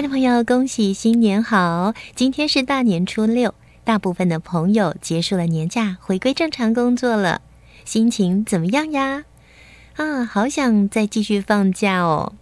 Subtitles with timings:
[0.00, 1.92] 爱的朋友，恭喜新年好！
[2.14, 7.42] 今天是大年初六，大部分的朋友结束了年假，回归正常工作了，
[7.84, 9.24] 心情怎么样呀？
[9.96, 12.32] 啊，好想再继续放假哦！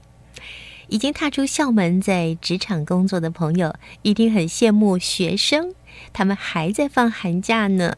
[0.87, 5.75] 已经踏出校门，在职场工作的朋友一定很羡慕学生，
[6.13, 7.97] 他们还在放寒假呢。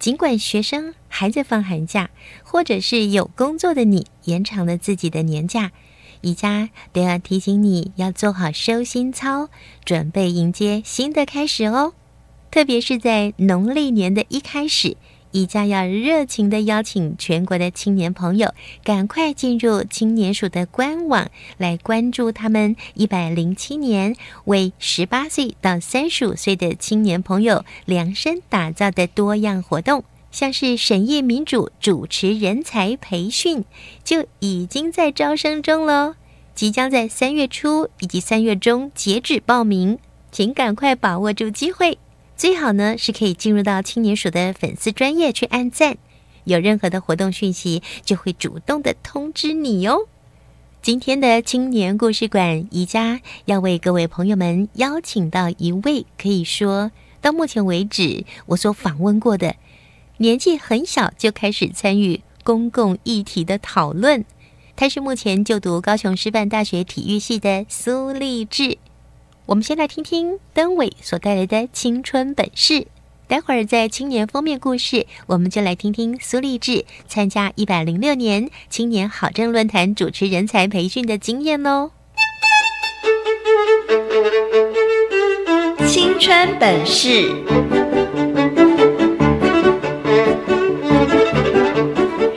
[0.00, 2.10] 尽管学生还在放寒假，
[2.42, 5.70] 或者是有工作的你延长了自己的年假，
[6.24, 9.50] 宜家都要提醒你要做好收心操，
[9.84, 11.92] 准备迎接新的开始哦。
[12.50, 14.96] 特别是在农历年的一开始。
[15.32, 24.14] 宜家要热情的邀请全国的青年朋友，赶快进入青年署的官网，来关注他们一百零七年
[24.44, 30.04] 为十八岁到三十五岁的青年朋友量身打造的多样活动，
[30.34, 33.64] 像是审议民主主持人才培训，
[34.02, 36.16] 就已经在招生中喽，
[36.56, 39.96] 即将在三月初以及三月中截止报名，
[40.32, 41.98] 请赶快把握住机会。
[42.36, 45.98] 最好呢是可以进入到青年署的粉丝专业去按赞，
[46.42, 50.08] 有任何的活动讯息就会主动的通知你哦。
[50.82, 59.54] 今天的青年故事馆，宜家要为各位朋友们邀请到一位，可以说到目前为止我所访问过的，
[60.18, 64.24] 年纪很小就开始参与公共议题的讨论。
[64.76, 68.78] 他是目前就读高雄师范大学体育系的苏立志。
[69.46, 72.86] 我们先来听听灯伟所带来的青春本事。
[73.26, 81.90] 待会儿在青年封面故事，我们就来听听苏立志参加一百零六年青年好政论坛主持人才培训的经验喽。
[85.88, 87.30] 青春本事，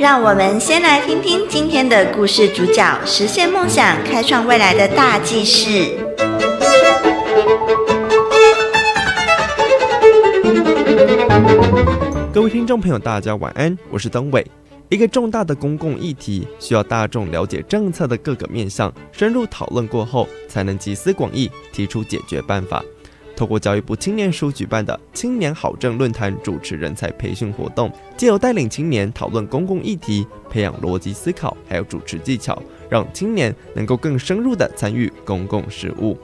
[0.07, 5.97] 让我们先来听听今天的故事主角实现梦想、开创未来的大记事。
[12.33, 14.47] 各位听众朋友，大家晚安，我是登伟。
[14.87, 22.81] 一个重大的公共议题，需要大众了解政策的各个面向，深入讨论过后，才能集思广益，提出解决办法。
[23.37, 32.59] 透过教育部青年署举办的青年好政论坛主持人才培训活动，借由带领青年讨论公共议题，培养逻辑思考，还有主持技巧，
[32.89, 36.17] 让青年能够更深入的参与公共事务。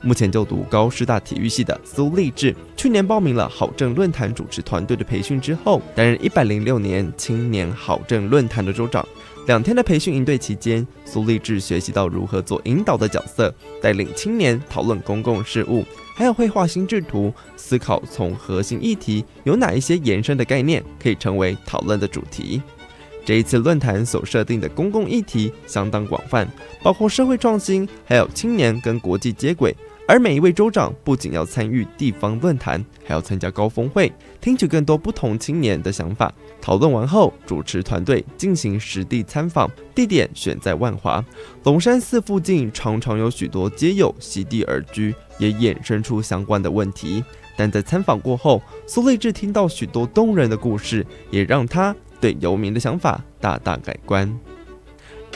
[0.00, 9.04] 目前就读高师大体育系的苏立志，去年报名了好政论坛主持团队的培训之后，担任一百零六年青年好政论坛的州长。
[9.46, 15.84] 两天的培训营队期间，苏立志学习到如何做引导的角色，带领青年讨论公共事务，
[16.14, 22.62] 还有绘画心智图，思考从核心议题有哪一些延伸的概念可以成为讨论的主题。
[23.22, 26.48] 这一次论坛所设定的公共议题相当广泛，
[26.82, 29.76] 包括社会创新，还有青年跟国际接轨。
[30.06, 36.32] 而每一位州长不仅要参与地方论坛，还要参加高峰会，听取更多不同青年的想法。
[36.60, 41.24] 讨论完后，主持团队进行实地参访，地点选在万华
[41.62, 47.24] 龙山寺附近，常常有许多街友席地而居，也衍生出相关的问题。
[47.56, 54.38] 但在参访过后，苏立志听到许多动人的故事，也让他对游民的想法大大改观。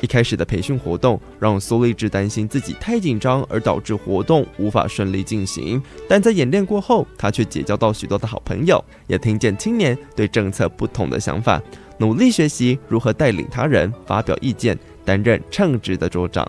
[0.00, 5.82] 一开始的培训活动让苏立志担心自己太紧张，而导致活动无法顺利进行。
[6.08, 11.60] 但在演练过后，他却结交到许多的好朋友，也听见青年对政策不同的想法，
[11.98, 16.48] 努力学习如何带领他人发表意见，担任称职的桌长。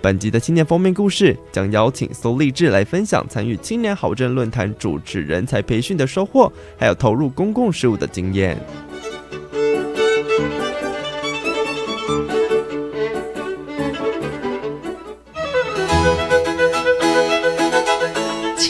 [0.00, 8.56] 本集的青年封面故事将邀请苏立志来分享参与青年好政论坛主持人才培训的收获，还有投入公共事务的经验。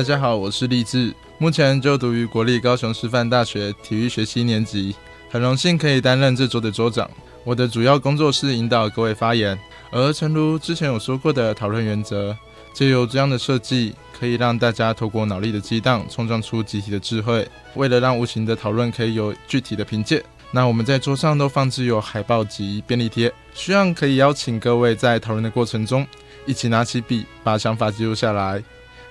[0.00, 4.96] 大家好，我是立志，目前就读于国立高雄师范大学体育学系年级，
[5.28, 7.06] 很荣幸可以担任这周的周长。
[7.44, 9.58] 我的主要工作是引导各位发言，
[9.92, 12.34] 而诚如之前有说过的讨论原则，
[12.72, 17.46] 借由这样的设计，可以让大家透过脑力的激荡，冲撞出集体的智慧。
[17.74, 26.06] 为了让无形的讨论可以有具体的凭借，那我们在桌上都放置有海报及便利贴，希望可以邀请各位在讨论的过程中，
[26.46, 28.64] 一起拿起笔，把想法记录下来。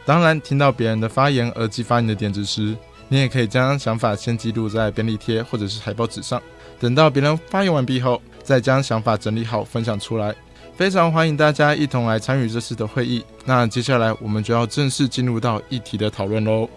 [0.05, 2.75] 当然，听到别人的发言而激发你的点子时，
[3.07, 6.41] 你也可以将想法先记录在便利贴或者是海报纸上，
[6.79, 10.35] 等到别人发言完毕后，再将想法整理好分享出来。
[10.75, 13.23] 非常欢迎大家一同来参与这次的会议。
[13.43, 16.69] 那接下来我们就要正式进入到议题的讨论喽。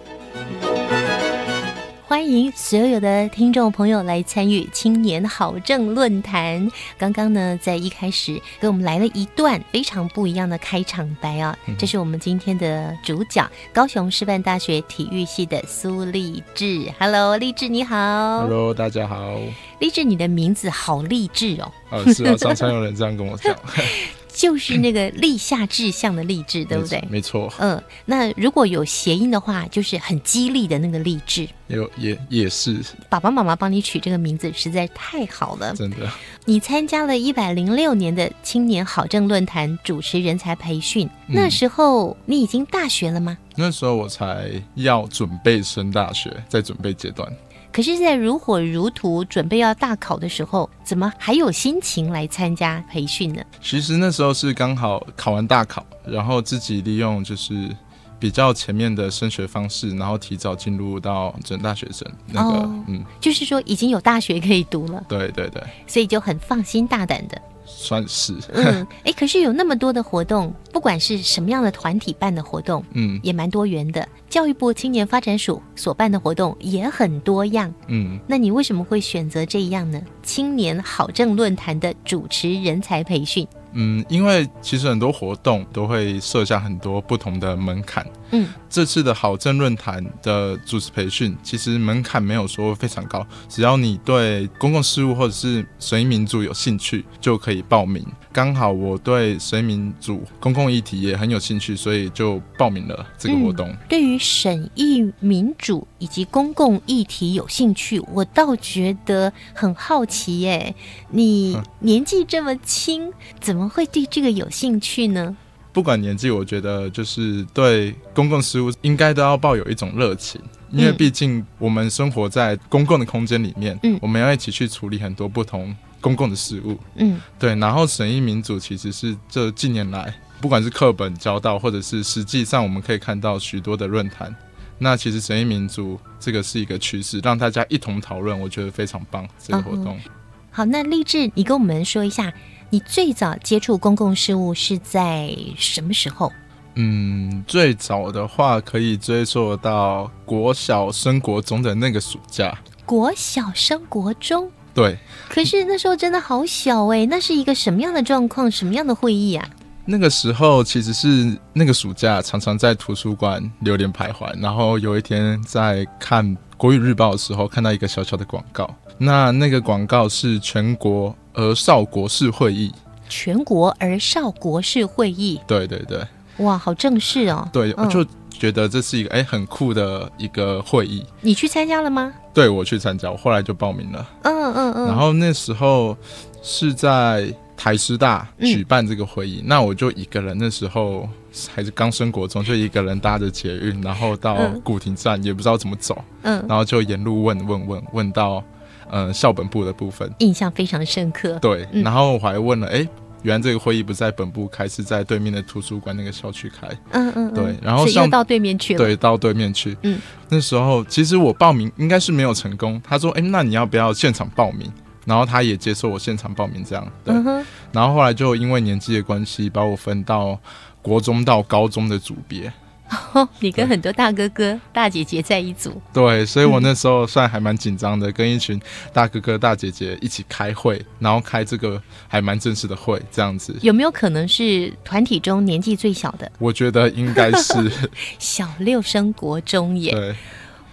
[2.13, 6.71] 欢迎所有的听众朋友来参与青年好政论坛。
[6.99, 16.93] 刚刚呢，在一开始给我们来了一段非常不一样的开场白啊，这是我们今天的主角——高雄师范大学体育系的苏立志。
[17.01, 18.43] Hello，立志你好。
[18.43, 19.39] Hello，大家好。
[19.79, 21.73] 立志，你的名字好励志哦。
[21.89, 23.57] 呃，是啊，常常有人这样跟我讲。
[24.33, 27.03] 就是那个立下志向的励志，对不对？
[27.11, 27.53] 没错。
[27.59, 31.49] 嗯，那如果有谐音的话，就是很激励的那个励志。
[31.69, 32.81] 有也也是。
[33.09, 35.97] 爸爸妈妈帮你取这个名字实在太好了，真的。
[36.45, 43.39] 你参加了一百零六年的青年好政论坛主持人才培训，嗯、那时候你已经大学了吗？
[43.57, 47.31] 那时候我才要准备升大学，在准备阶段。
[47.73, 53.43] 可是，在如火如荼准备要大考的时候，怎么还有心情来参加培训呢？
[53.63, 57.75] 其实那时候是刚好考完大考，然后自己利用就是
[58.19, 65.03] 比较前面的升学方式，然后提早进入到准大学生那个，哦、嗯，就是说已经有大学可以读了。
[65.09, 67.41] 对对对，所以就很放心大胆的。
[67.83, 74.07] 算是，嗯，哎，可是有那么多的活动，不管是什么样的团体办的活动，嗯，也蛮多元的。
[74.31, 80.01] 教育部青年发展署所办的活动也很多样，嗯，那你为什么会选择这样呢？
[80.23, 98.05] 青年好政论坛的主持人才培训，嗯，因为其实很多活动都会设下很多不同的门槛，嗯，这次的好政论坛的主持培训其实门槛没有说非常高，只要你对公共事务或者是审议民主有兴趣，就可以报名。
[98.33, 103.69] 刚好我对审议民主、公共议题也很有兴趣，所以就报名了这个活动。
[103.69, 110.75] 嗯、对于审议民主以及公共议题有兴趣，我倒觉得很好奇耶。
[111.11, 115.37] 你年纪这么轻，怎么会对这个有兴趣呢？
[115.73, 120.39] 不管年纪，我觉得就是对公共事务应该都要抱有一种热情，
[120.71, 127.55] 因为毕竟我们生活在公共的空间里面，嗯，我们要一起去处理很多不同公共的事务，嗯，对。
[127.55, 134.35] 然后审议民主其实是这近年来，不管是课本教到，或者是实际上我们可以看到许多的论坛，
[134.77, 139.27] 那其实审议民主这个是一个趋势，让大家一同讨论，我觉得非常棒。
[139.43, 139.97] 这个活动。
[140.05, 140.11] 嗯、
[140.51, 142.31] 好，那励志，你跟我们说一下。
[142.73, 146.33] 你最早接触公共事务是在什么时候？
[146.77, 152.59] 嗯，最早的话可以追溯到国小升国中的那个暑假。
[152.87, 154.51] 国小升国中？
[154.73, 154.97] 对。
[155.29, 158.51] 可是那时候真的好小哎、欸，那是一个什么样的状况？
[158.51, 159.47] 什么样的会议啊？
[159.85, 164.33] 那个时候其实是那个暑假，常常在图书馆流连徘徊。
[164.41, 166.25] 然后有一天在看
[166.63, 168.73] 《国语日报》的时候，看到一个小小的广告。
[168.97, 172.73] 那那个广告是全国儿少国事会议，
[173.09, 175.41] 全国儿少国事会议。
[175.45, 177.49] 对对对，哇，好正式哦。
[177.53, 181.05] 对，我就觉得这是一个哎很酷的一个会议。
[181.21, 182.15] 你去参加了吗？
[182.33, 184.09] 对，我去参加，我后来就报名了。
[184.23, 184.87] 嗯嗯嗯。
[184.87, 185.97] 然后那时候
[186.45, 187.27] 是在
[187.57, 191.09] 台师大举办这个会议，嗯、那我就一个人，那时候
[191.55, 198.43] 还是刚升国中，就一个人搭着捷运，然后到古亭站，嗯、也不知道怎么走，嗯，然后就沿路问问问问到。
[198.91, 201.39] 呃，校本部的部分印象非常深刻。
[201.39, 202.87] 对，嗯、然后我还问了，哎，
[203.23, 206.69] 原来这个会议不在本部开，是在对面的图书馆那个校区开。
[206.91, 208.79] 嗯嗯，对，然后又到对面去了。
[208.79, 209.75] 对，到对面去。
[209.81, 209.99] 嗯，
[210.29, 212.79] 那时候其实我报名应该是没有成功。
[212.85, 214.71] 他说，哎，那你要不要现场报名？
[215.07, 216.87] 然后他也接受我现场报名这样。
[217.03, 217.15] 对。
[217.15, 220.39] 嗯、然后后来就因为年纪的关系，把我分到
[220.83, 222.53] 国中到高中的组别。
[223.41, 225.81] 你跟很多大哥哥、大姐姐在一组。
[225.95, 228.61] 对，所以我那时候算还蛮紧张的，跟一群
[228.93, 233.57] 大哥哥、大姐姐一起开会，然后开这个还蛮正式的会，这样子。
[233.63, 236.31] 有没有可能是团体中年纪最小的？
[236.39, 237.55] 我觉得应该是
[238.19, 239.93] 小六升国中耶。
[239.93, 240.15] 对。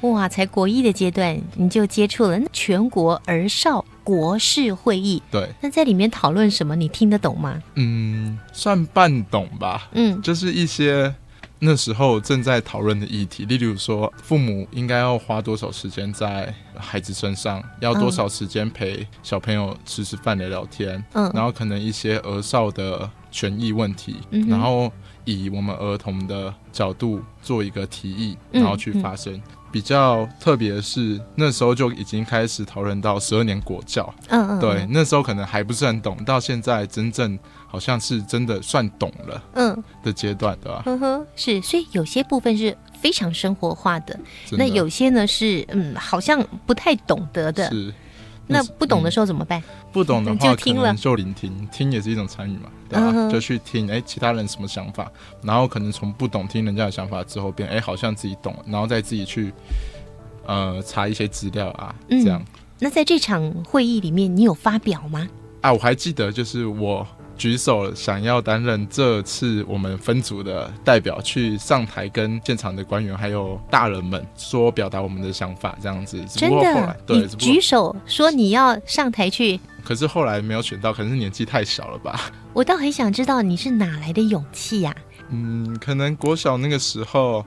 [0.01, 5.21] 哇，才国一的阶段你就接触了全国儿少国事会议。
[5.29, 5.47] 对。
[5.61, 6.75] 那在里面讨论什么？
[6.75, 7.61] 你听得懂吗？
[7.75, 9.87] 嗯，算半懂吧。
[9.91, 11.13] 嗯，就是一些。
[11.61, 24.15] 那时候正在讨论的议题，例如说，父母应该要花多少时间在孩子身上，要多少时间陪小朋友吃吃饭、聊聊天，嗯，然后可能一些儿少的权益问题，
[24.47, 24.89] 然后
[25.25, 29.41] 以我们儿童的角度做一个提议，然后去发生。
[29.71, 39.83] 比较特别的是，那时候就已经开始讨论到十二年国教，嗯嗯，对，那时候可能还不是很懂，到现在真正好像是真的算懂了，嗯。
[40.03, 40.81] 的阶段，对吧？
[40.85, 44.19] 呵呵，是，所以有些部分是非常生活化的，
[44.51, 47.93] 那有些呢是嗯，好像不太懂得的，是。
[48.51, 49.61] 那不懂的时候怎么办？
[49.91, 53.29] 不懂的话，听了就聆听，听也是一种参与嘛，对吧？
[53.31, 55.11] 就去听，哎，其他人什么想法，
[55.43, 59.53] 然后可能从不懂听人家的想法之后，变，哎，好像自己懂了，然后再自己去，
[60.47, 62.43] 呃，查一些资料啊，这样。
[62.79, 65.29] 那在这场会议里面，你有发表吗？
[65.61, 67.05] 啊，我还记得，就是我。
[67.39, 76.21] 举手想要担任这次我们分组的代表，去上台跟现场的官员还有大人们说表达我们的想法，这样子。
[76.25, 76.97] 真的？
[77.07, 82.29] 对，举手说你要上台去，可是后来没有选到，可能是年纪太小了吧？
[82.51, 84.93] 我倒很想知道你是哪来的勇气呀？
[85.29, 87.45] 嗯，可能国小那个时候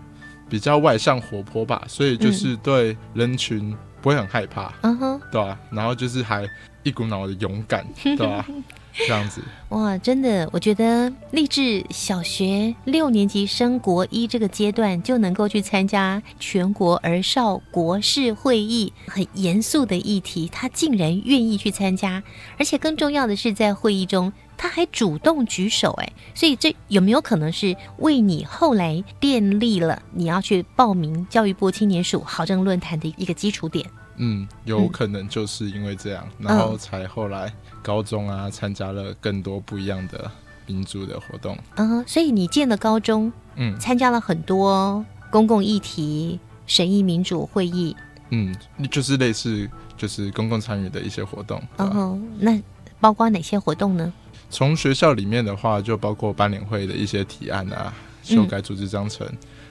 [0.48, 4.72] 比较外向活泼吧，所以就是对人群不会很害怕。
[4.80, 6.48] 嗯哼，对啊，然后就是还
[6.82, 8.46] 一股脑的勇敢，对吧？
[8.94, 22.22] 这样子 哇，真的，我觉得立志小学六年级升国一这个阶段就能够去参加全国儿少国事会议，很严肃的议题，他竟然愿意去参加，
[22.58, 33.86] 而且更重要的是在会议中他还主动举手，哎，所以这有没有可能是为你后来奠立了你要去报名教育部青年署好政论坛的一个基础点？
[34.16, 37.52] 嗯，有可能就是因为这样，然后才后来
[37.82, 40.30] 高中啊参加了更多不一样的
[40.66, 41.56] 民主的活动。
[41.76, 47.96] 嗯，所以你建了高中，嗯，参加了很多公共议题审议民主会议。
[48.30, 48.54] 嗯，
[48.90, 51.60] 就是类似就是公共参与的一些活动。
[51.78, 52.60] 嗯，那
[53.00, 54.12] 包括哪些活动呢？
[54.50, 57.92] 从学校里面的话，就包括班联会的一些提案啊，
[58.22, 59.26] 修改组织章程，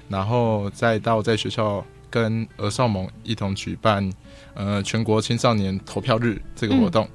[0.10, 1.86] 然后再到在学校。
[2.12, 4.12] 跟鹅少盟一同举办，
[4.54, 7.08] 呃，全国青少年投票日这个活动，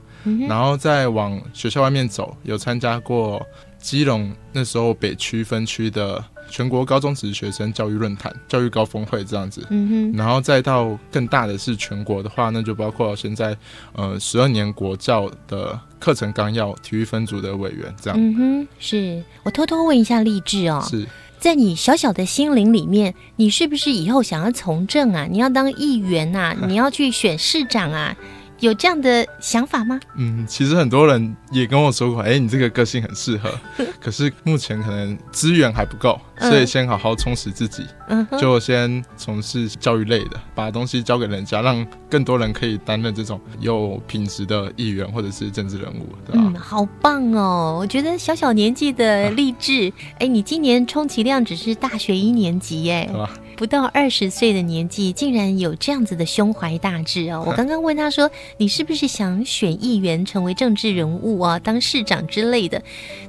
[0.48, 3.44] 然后再往学校外面走，有参加过
[3.78, 13.56] 基隆那时候北区分区的全国高中职学生教育论坛、教育高峰会这样子，嗯哼然后再到更大的是全国的话，那就包括现在
[13.94, 18.18] 呃十二年国教的课程纲要体育分组的委员这样。
[18.20, 20.84] 嗯哼，是我偷偷问一下励志哦。
[20.88, 21.06] 是。
[21.38, 25.26] 在你小小的心灵里面，你是不是以后想要从政啊？
[25.30, 26.56] 你要当议员啊？
[26.66, 28.16] 你要去选市长啊？
[28.60, 30.00] 有这样的想法吗？
[30.16, 33.52] 嗯，其实很多人也跟我说过，哎，你这个个性很适合，
[34.00, 46.42] 可是目前可能资源还不够，所以先好好充实自己，嗯就先从事教育类的，把东西交给人家，让更多人可以担任这种有品质的议员或者是政治人物，对吧？
[46.44, 47.76] 嗯，好棒哦！
[47.80, 53.08] 我觉得小小年纪的励志，哎，你今年充其量只是大学一年级，哎，
[53.56, 57.42] 不到二十岁的年纪，竟然有这样子的胸怀大志哦！
[57.48, 62.82] 我刚刚问他说：“你是不是想选议员，成为政治人物啊，当市长之类的？”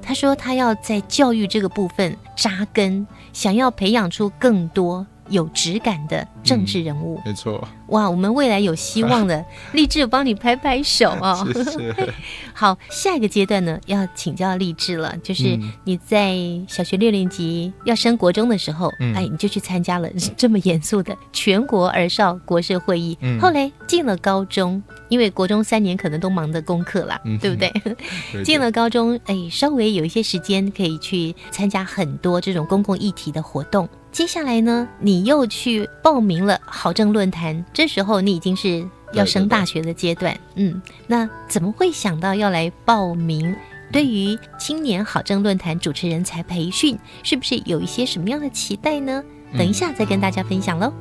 [0.04, 2.97] 他说：“他要在教育这个部分扎根，
[3.34, 7.66] 想要培养出更多。”有质感的政治人物，没错。
[7.88, 9.44] 哇，我们未来有希望的，
[9.74, 11.48] 励志帮你拍拍手哦！
[11.54, 12.14] 谢谢。
[12.54, 16.36] 好，下一个阶段呢，要请教励志了，就是你在
[16.68, 23.18] 小学六年级要升国中的时候，哎，你就去参加了这么严肃的全国儿少国社会议。
[23.40, 28.44] 后来进了高中，因为国中三年可能都忙的功课啦，对不对？
[28.44, 33.88] 进了高中，哎，稍微有一些时间可以去参加很多这种公共议题的活动。
[34.18, 37.64] 接下来呢，你又去报名了好政论坛。
[37.72, 38.84] 这时候你已经是
[39.14, 43.56] 要升大学的阶段，嗯，那怎么会想到要来报名？
[43.92, 49.24] 对于青年好政论坛主持人才培训，是不是有一些什么样的期待呢？
[49.56, 50.92] 等一下再跟大家分享喽。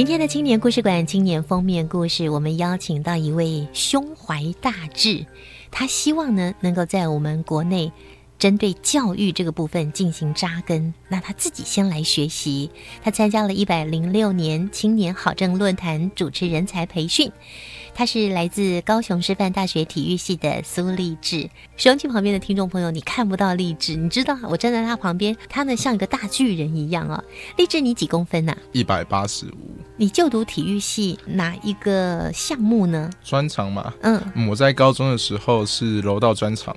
[0.00, 5.26] 今天的青年故事馆青年封面故事，我们邀请到一位胸怀大志，
[5.70, 7.92] 他希望呢能够在我们国内
[8.38, 10.94] 针对教育这个部分进行扎根。
[11.06, 12.70] 那他自己先来学习，
[13.02, 17.30] 他参加了一百零六年青年好政论坛主持人才培训。
[18.00, 21.50] 他是来自高雄师范大学体育系的苏立志。
[21.76, 27.22] 收音机旁边的听众朋友，你看不到立志，你知道我站在他旁边，他呢像一个大巨人一样啊。
[27.58, 33.10] 立志，你几公分呐、一百八十五，你就读体育系哪一个项目呢？
[33.22, 33.92] 专长嘛。
[34.00, 36.74] 嗯，我在高中的时候是柔道专长，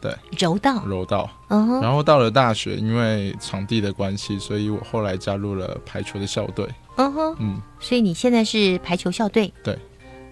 [0.00, 0.84] 对，柔道。
[0.84, 1.30] 柔道。
[1.46, 6.66] 嗯哼，然后到了大学，因为场地的关系，所以我后来加入了排球的校队。
[6.96, 9.54] 嗯哼，嗯，所以你现在是排球校队。
[9.62, 9.78] 对，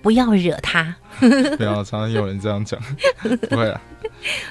[0.09, 0.97] 不要惹他。
[1.59, 2.81] 不要常常有人这样讲，
[3.51, 3.79] 不会啊。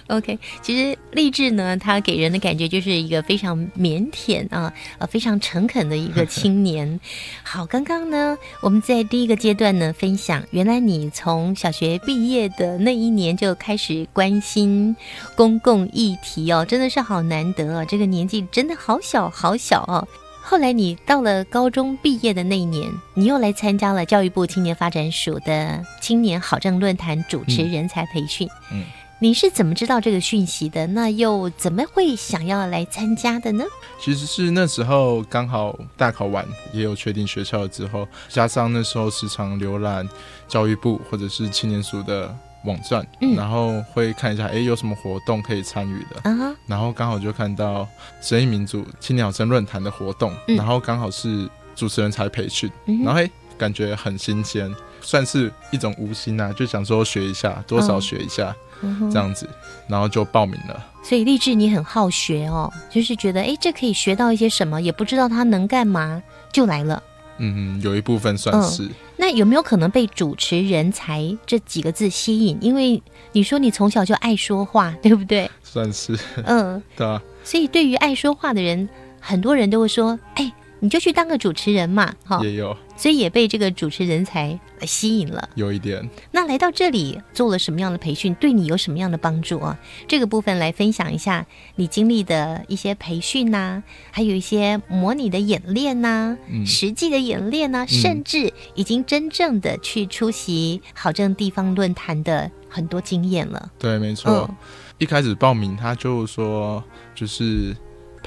[0.06, 7.00] OK，其实励志呢，他给人的感觉就是一个非常腼腆啊，呃，非常诚恳的一个青年。
[7.42, 14.96] 好，刚刚呢，我们在第一个阶段呢，分享原来你从小学毕业的那一年就开始关心
[15.36, 20.08] 公共议题哦，真的是好难得哦，这个年纪真的好小好小哦。
[20.50, 28.48] 后来你到了高中毕业的那一年，你又来参加了教育部青年发展署的青年好政论坛主持人才培训。
[28.72, 28.86] 嗯，
[29.20, 30.88] 你是怎么知道这个讯息的？
[30.88, 33.66] 那又怎么会想要来参加的呢？
[34.00, 40.08] 其实是那时候刚好大考完，也有确定学校了之后，加上那时候时常浏览
[40.48, 42.34] 教育部或者是青年署的
[42.68, 46.56] 网站，嗯然后会看一下，哎，有什么活动可以参与的。
[46.68, 47.88] 然后刚好就看到
[48.22, 59.50] 生意民主青年好生论坛的活动，嗯然后刚好是主持人才培训，嗯然后哎感觉很新鲜，算是一种无心啊，就想说学一下，多少学一下、嗯这样子，
[59.88, 60.86] 然后就报名了。
[61.04, 67.02] 所以励志你很好学哦，就是觉得哎，这可以学到一些什么，也不知道他能干嘛，就来了。
[67.38, 68.90] 嗯，有一部分算是。
[69.18, 72.58] 那有没有可能被主持人才这几个字吸引？
[72.62, 73.02] 因为
[73.32, 75.50] 你说你从小就爱说话，对不对？
[75.64, 78.88] 算是，嗯， 对啊，所以对于爱说话的人，
[79.20, 85.48] 很多人都会说，哎，你就去当个主持人嘛，哈、也有所以也被这个主持人才呃吸引了。
[85.56, 86.10] 有一点。
[86.32, 89.78] 那来到这里做了什么样的培训，对你有什么样的帮助啊？
[90.08, 103.72] 这个部分来分享一下你经历的一些培训呐、还有一些模拟的演练呐、嗯实际的演练呐、甚至已经真正的去出席好政地方论坛的很多经验了。
[103.78, 104.50] 对，没错。
[104.50, 104.56] 嗯
[105.00, 106.84] 一开始报名，他就说
[107.14, 107.78] 就是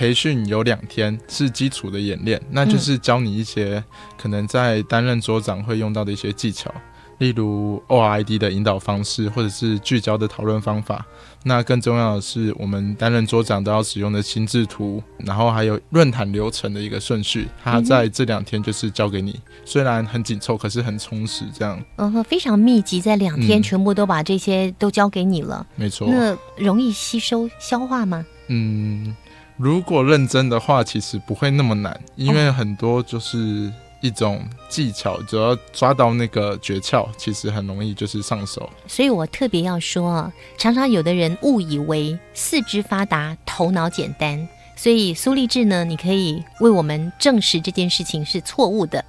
[0.00, 3.84] 培训有两天是基础的演练，那就是教你一些
[4.16, 6.72] 可能在担任桌长会用到的一些技巧，
[7.18, 11.04] 例如 ORID 的引导方式，或者是聚焦的讨论方法。
[11.44, 25.66] 那更重要的是，我们担任桌长都要使用的心智图，然后还有论坛流程的一个顺序，他在这两天就是教给你，虽然很紧凑，可是很充实，这样嗯哼，非常密集，在两天嗯全部都把这些都交给你了。
[25.76, 26.08] 没错。
[26.10, 28.24] 那容易吸收消化吗？
[28.48, 29.14] 嗯，
[29.60, 33.70] 如果认真的话，其实不会那么难，因为很多就是
[34.00, 38.70] 一种技巧，只要抓到那个诀窍，其实很容易就是上手。
[38.86, 44.48] 所以我特别要说啊，常常有的人误以为四肢发达，头脑简单。
[44.80, 49.04] 所以苏立志呢，你可以为我们证实这件事情是错误的。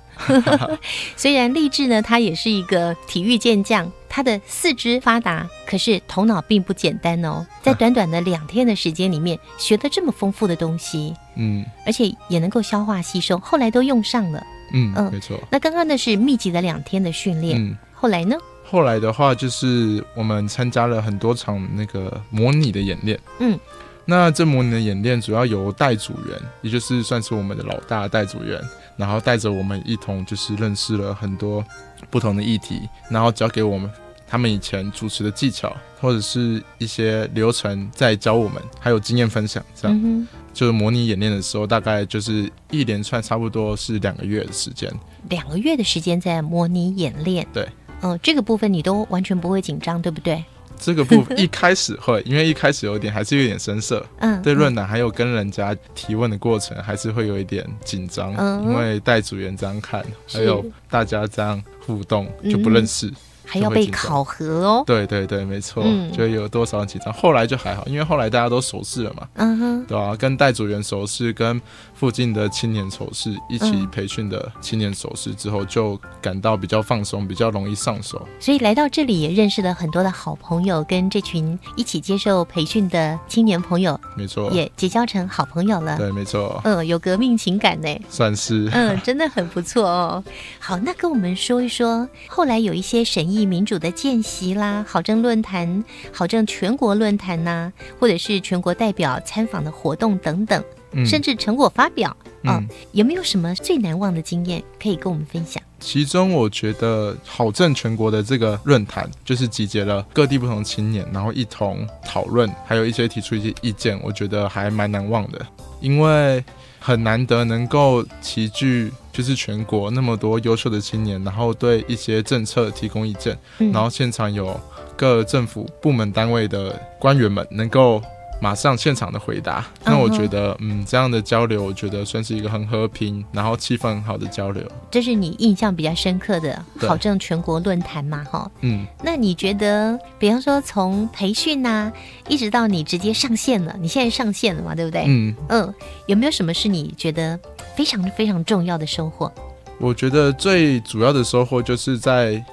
[1.15, 7.47] 虽然励志呢，他也是一个体育健将，他的四肢发达，可是头脑并不简单哦。
[7.63, 14.45] 在短短的两天的时间里面，学了这么丰富的东西，嗯而且也能够消化吸收，后来都用上了。
[14.73, 15.39] 嗯，嗯没错。
[15.49, 18.35] 那刚刚那是密集的两天的训练，嗯，后来呢？
[18.69, 23.17] 后来的话就是我们参加了很多场那个模拟的演练。
[23.39, 23.57] 嗯，
[24.05, 28.59] 那这模拟的演练主要由带组员，也就是算是我们的老大带组员，
[28.97, 31.63] 然后带着我们一同就是认识了很多
[32.09, 33.89] 不同的议题，然后教给我们
[34.27, 39.63] 他们以前主持的技巧，或者是一些流程在教我们，还有经验分享。
[39.75, 44.91] 这样、嗯就是模拟演练的时候，大概就是一连串差不多是两个月的时间。
[45.29, 47.47] 两个月的时间在模拟演练。
[47.53, 47.65] 对，
[48.01, 50.43] 嗯、这个部分你都完全不会紧张，对不对？
[50.81, 58.63] 这个部分一开始 会，因为一开始有点还是有点生涩，嗯，对论坛还有跟人家提问的过程，还是会有一点紧张，嗯。
[58.63, 62.51] 因为带组员这样看，还有大家这样互动嗯。
[62.51, 63.11] 就不认识。
[63.43, 64.81] 还要被考核哦。
[64.87, 66.09] 对对对，没错，嗯。
[66.13, 67.13] 就有多少紧张。
[67.13, 71.59] 后来就还好，因为后来大家都熟识了嘛，嗯哼，对啊，跟带组员熟识，跟
[72.01, 78.27] 附近的青年手势，一起嗯培训的青年手势之后，就感到比较放松，比较容易上手。
[78.39, 85.95] 所以来到这里也认识了很多的好朋友，跟这群一起接受培训的青年朋友没错，也结交成好朋友了。
[85.95, 87.87] 对，没错，嗯，有革命情感呢。
[88.09, 88.67] 算是。
[88.73, 90.23] 嗯，真的很不错哦。
[90.57, 102.09] 好，那跟我们说一说，后来有一些审议民主的见习啦，好政论坛、好政全国论坛呐、或者是全国代表参访的活动等等，嗯甚至成果发表
[102.43, 105.61] 啊、嗯有没有什么最难忘的经验可以跟我们分享？
[105.79, 115.45] 其中我觉得好政全国的这个论坛，就是集结了各地不同青年，然后一同讨论，还有一些提出一些意见，我觉得还蛮难忘的，
[115.79, 116.43] 因为
[116.79, 124.59] 很难得能够齐聚，就是全国那么多优秀的青年，然后对一些政策提供意见，嗯然后现场有
[124.95, 128.01] 各政府部门单位的官员们能够。
[128.41, 134.63] 马上现场的回答，那我觉得，嗯，这样的交流，我觉得算是一个很和平，然后气氛很好的交流。
[134.89, 138.23] 这是你印象比较深刻的对好政全国论坛嘛？
[138.23, 141.91] 哈，嗯，那你觉得，比方说从培训呐、
[142.27, 144.73] 一直到你直接上线了，你现在上线了嘛？
[144.73, 145.03] 对不对？
[145.07, 145.73] 嗯嗯，
[146.07, 147.39] 有没有什么是你觉得
[147.75, 149.31] 非常非常重要的收获？
[149.77, 152.43] 我觉得最主要的收获就是在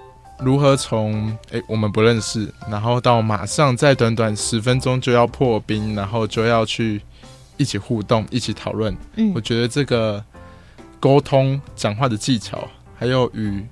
[0.41, 7.01] 如何从诶我们不认识，然后到马上在短短十分钟就要破冰，然后就要去
[7.57, 8.97] 一起互动、一起讨论。
[9.17, 10.23] 嗯我觉得这个
[11.01, 13.67] 沟通、讲话的技巧，还有与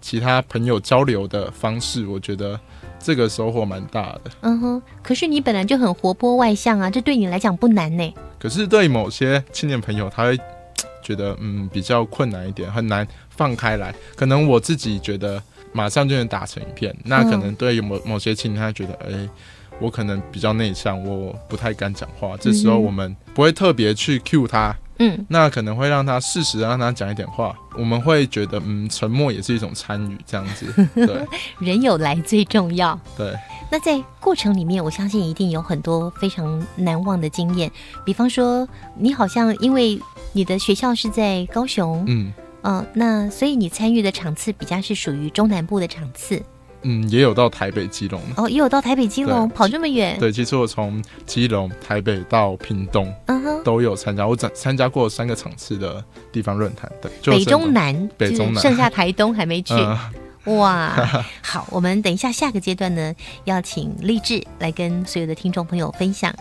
[0.00, 2.58] 其他朋友交流的方式，我觉得
[2.98, 4.30] 这个收获蛮大的。
[4.42, 8.14] 嗯哼，可是你本来就很活泼外向啊，这对你来讲不难呢。
[8.38, 10.38] 可是对某些青年朋友，他会
[11.02, 13.94] 觉得嗯比较困难一点，很难放开来。
[14.14, 19.28] 可能我自己觉得马上就能打成一片，那可能对某某些青年他觉得哎。
[19.80, 22.36] 我可能比较内向，我不太敢讲话。
[22.38, 27.56] 这时候我们不会特别去 cue 他，嗯，那可能会让他适时地让他讲一点话。
[27.78, 30.66] 我们会觉得，嗯，沉默也是一种参与，这样子。
[30.92, 31.26] 对
[31.60, 33.00] 人有来最重要。
[33.16, 33.34] 对，
[33.70, 37.72] 那在过程里面，我相信一定有很多非常难忘的经验。
[38.04, 39.98] 比方说，你好像因为
[40.34, 42.30] 你的学校是在高雄，嗯
[42.62, 46.42] 嗯、那所以你参与的场次比较是属于中南部的场次。
[46.82, 48.20] 嗯，也有到台北、基隆。
[48.36, 50.16] 哦，也有到台北、基隆，跑这么远。
[50.18, 54.26] 对，其实我从基隆、台北到屏东，嗯哼都有参加。
[54.26, 59.74] 我参参加过三个场次的地方论坛，对，就北中南，北中南，剩下台东还没去。
[59.74, 59.98] 嗯
[60.44, 60.94] 哇，
[61.42, 66.34] 好，我们等一下下个阶段呢，要请励志来跟所有的听众朋友分享，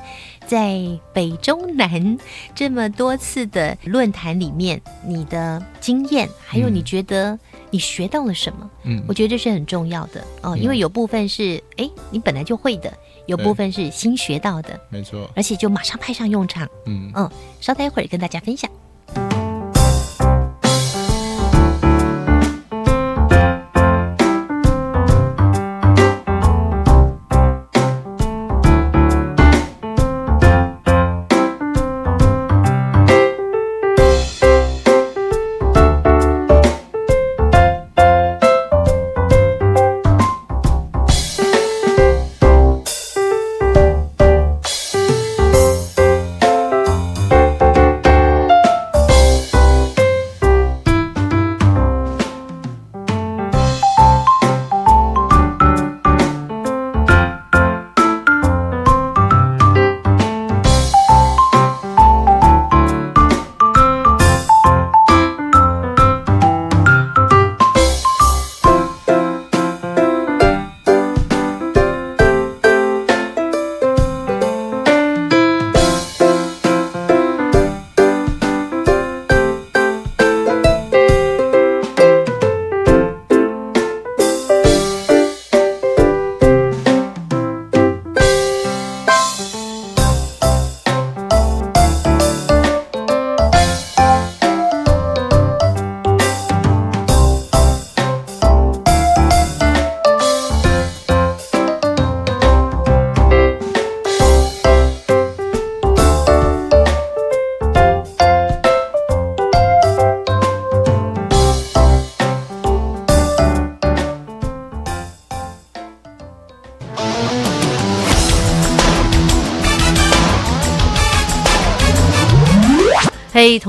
[0.47, 0.79] 在
[1.13, 2.17] 北中南
[2.55, 7.37] 这么多次的论坛里面，你的经验，还有你觉得
[7.69, 8.69] 你学到了什么？
[8.83, 12.91] 嗯我觉得这是很重要的哦，因为有部分是哎你本来就会的，
[13.25, 16.67] 有部分是新学到的，没错，而且就马上派上用场。
[16.85, 18.71] 嗯嗯，稍待一会儿跟大家分享。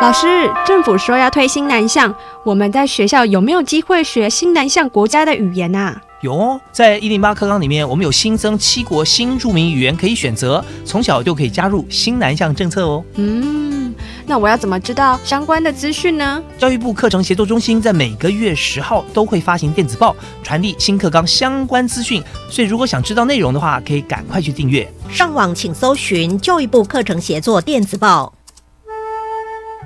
[0.00, 6.00] 老师，政府说要推新南向，我们在学校有没有机会学新南向国家的语言啊？
[6.22, 13.04] 有哦，在一零八课纲里面，我们有新增七国新著名语言可以选择，从小就可以加入新南向政策哦。
[13.16, 16.42] 嗯，那我要怎么知道相关的资讯呢？
[16.56, 22.22] 教育部课程协作中心在每个月十号都会发行电子报，传递新课纲相关资讯。
[22.48, 24.90] 所以如果想知道内容的话，可以赶快去订阅。
[25.10, 28.32] 上网请搜寻教育部课程协作电子报。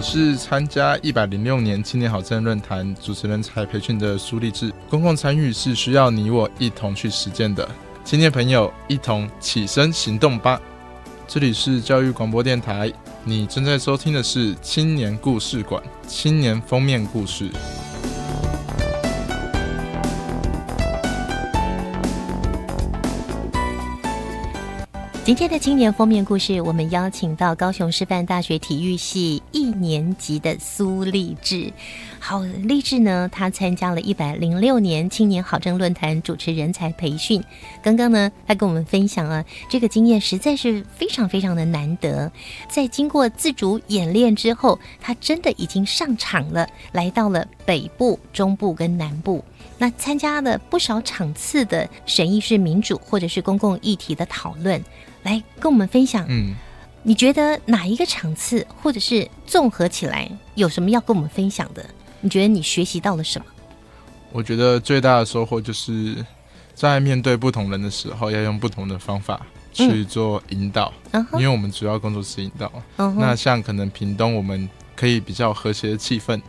[0.00, 7.68] 是参加一百零六年青年好政论坛主持人才培训的苏立志，公共参与是需要你我一同去实践的。
[8.04, 10.60] 青年朋友，一同起身行动吧！
[11.28, 12.92] 这里是教育广播电台，
[13.24, 17.50] 你正在收听的是青年故事馆青年封面故事。
[25.22, 31.70] 今天的青年封面故事，我们邀请到高雄师范大学体育系一年级的苏立志。
[32.18, 37.44] 好，立志呢，他参加了一百零六年青年好政论坛主持人才培训。
[37.82, 42.32] 刚刚呢，他跟我们分享了这个经验，实在是非常非常的难得。
[42.66, 49.44] 在经过自主演练之后，他真的已经上场了，来到了北部、中部跟南部。
[49.76, 54.82] 那参加了不少场次的审议式民主或者是公共议题的讨论。
[55.22, 56.54] 来跟我们分享，嗯，
[57.02, 61.84] 你觉得哪一个场次，或者是综合起来，有什么要跟我们分享的？
[62.20, 63.46] 你觉得你学习到了什么？
[64.32, 66.24] 我觉得最大的收获就是
[66.74, 70.92] 在面对不同人的时候，要用不同的方法去做引导，
[71.34, 72.70] 因为我们主要工作是引导。
[72.96, 76.40] 那像可能屏东，我们可以比较和谐的气氛，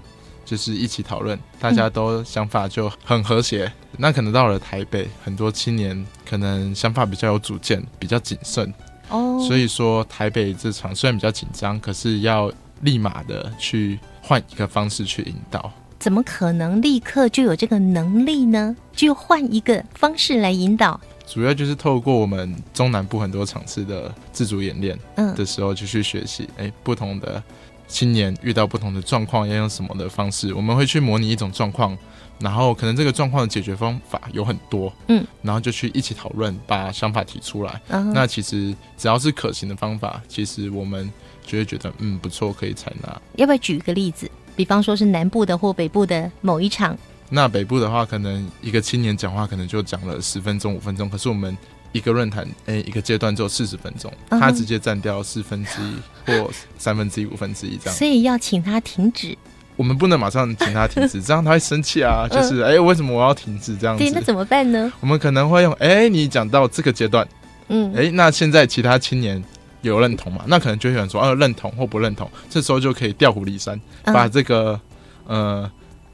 [0.46, 3.72] 就是一起讨论，大家都想法就很和谐。
[3.98, 8.74] 那可能到了台北，很多青年可能想法比较有主见，比较谨慎。
[9.10, 12.50] 哦，所以说台北这场虽然比较紧张，可是要
[12.84, 15.70] 立马的去换一个方式去引导。
[16.00, 18.74] 怎么可能立刻就有这个能力呢？
[18.94, 20.98] 就换一个方式来引导？
[21.28, 26.48] 主要就是透过我们中南部很多场次的自主演练嗯的时候，就去学习。
[26.56, 27.44] 哎，不同的
[27.90, 30.54] 青年遇到不同的状况，要用什么的方式？
[30.54, 31.98] 我们会去模拟一种状况。
[32.42, 37.82] 然后可能这个状况的解决方法有很多，嗯，然后就去一起讨论，把想法提出来。
[38.14, 41.12] 那其实只要是可行的方法，其实我们
[41.46, 43.22] 就会觉得嗯不错，可以采纳。
[43.36, 44.30] 要不要举一个例子？
[44.56, 46.98] 比方说是南部的或北部的某一场。
[47.30, 51.58] 那北部的话，可能一个青年讲话可能就讲了十分钟、五分钟，可是我们
[51.94, 57.96] 一个论坛诶一个阶段只有四十分钟，他直接占掉四分之一或三分之一、五分之一这样。
[57.96, 59.38] 所以要请他停止。
[59.82, 62.28] 我们不能马上请他停止， 这样他会生气啊！
[62.30, 64.04] 就是哎，为什么我要停止这样子？
[64.04, 64.94] 对，那怎么办呢？
[65.00, 67.28] 我们可能会用哎，你讲到这个阶段，
[67.70, 69.44] 嗯，哎，那现在其他青年
[69.82, 70.44] 有认同吗？
[70.46, 74.80] 那可能就有人说，啊，认同或不认同，这时候就可以调虎离山，把这个
[75.26, 75.68] 呃，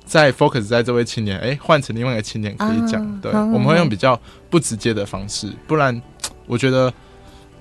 [0.05, 3.05] 在 focus 在这位青年，哎，换成另外一个青年可以讲。
[3.19, 4.17] 对，我们会用比较
[4.49, 6.01] 不直接的方式，不然
[6.45, 6.93] 我觉得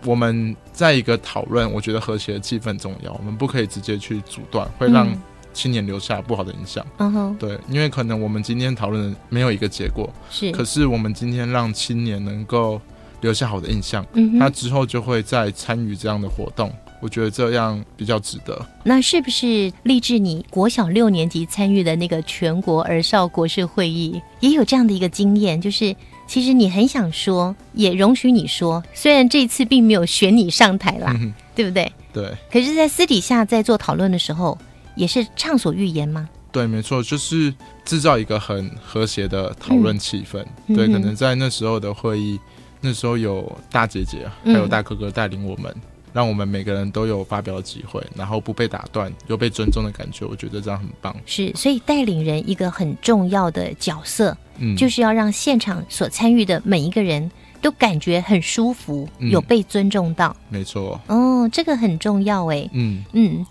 [0.04, 5.08] 我们在一个讨论，我觉得和谐的气氛重要，我们不可以直接去阻断，会让。
[5.56, 12.78] 青年留下不好的影响，嗯哼，对，因为可能我们今天讨论的没有一个结果，是，可是我们今天让青年能够
[13.22, 18.64] 留下好的印象，嗯他之后就会再参与这样的活动，我觉得这样比较值得。
[18.84, 25.58] 那是不是励志你国小六年级参与的那个全国儿少国事会议，也有这样的一个经验？
[25.58, 31.90] 就是其实你很想说，也容许你说，虽然这次并没有选你上台啦，嗯对不对？
[32.12, 34.58] 对可是，在私底下在做讨论的时候，
[34.96, 36.28] 也是畅所欲言吗？
[36.50, 37.54] 对，没错，就是
[37.84, 40.44] 制造一个很和谐的讨论气氛。
[40.74, 42.40] 对，可能在那时候的会议，
[42.80, 45.72] 那时候有大姐姐还嗯有大哥哥带领我们。
[46.12, 51.14] 让我们每个人都有发表的机会，然后不被打断，又被尊重的感觉，我觉得这样很棒。
[51.26, 57.30] 是，所以带领人一个很重要的角色，嗯就是要让现场所参与的每一个人
[57.60, 60.34] 都感觉很舒服，嗯有被尊重到。
[60.48, 62.66] 没错，哦，这个很重要哎。
[62.72, 63.46] 嗯嗯，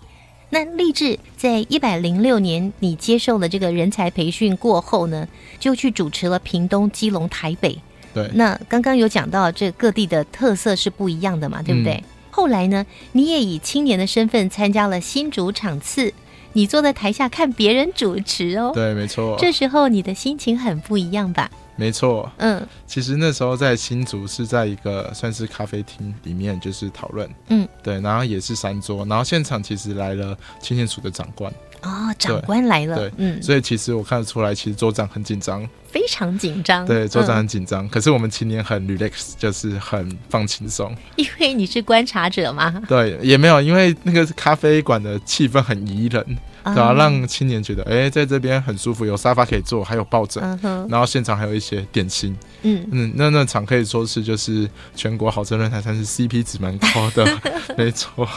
[0.50, 5.26] 那立志在一百零六年，你接受了这个人才培训过后呢，
[5.58, 7.78] 就去主持了屏东、基隆、台北。
[8.14, 11.94] 对，那刚刚有讲到这各地的特色是不一样的嘛，对不对？
[11.94, 12.04] 嗯
[12.36, 16.12] 后来呢，你也以青年的身份参加了新主场次，
[16.52, 18.72] 你坐在台下看别人主持哦。
[18.74, 21.50] 对，没错，这时候你的心情很不一样吧？
[21.76, 22.30] 没错。
[22.38, 22.66] 嗯。
[22.86, 32.96] 其实那时候在新竹是在一个算是咖啡厅里面，就是讨论，嗯，对，然后也是三桌，然后现场其实来了青年署的长官，哦，长官来了。
[32.96, 36.86] 对，，嗯，所以其实我看得出来，其实桌长很紧张，非常紧张。
[36.86, 42.70] 对，桌长嗯很紧张，可是我们青年很 relax，就是很放轻松，因为你是观察者嘛。
[42.88, 50.42] 对，也没有，因为那个咖啡馆的气氛很宜人，啊对啊，让青年觉得，哎、在这边很舒服，有沙发可以坐，还有抱枕，
[50.88, 52.86] 然后现场还有一些点心，嗯。
[52.90, 57.26] 嗯，那那场可以说是就是全国好车论坛算是 CP 值蛮高的，
[57.78, 58.28] 没错，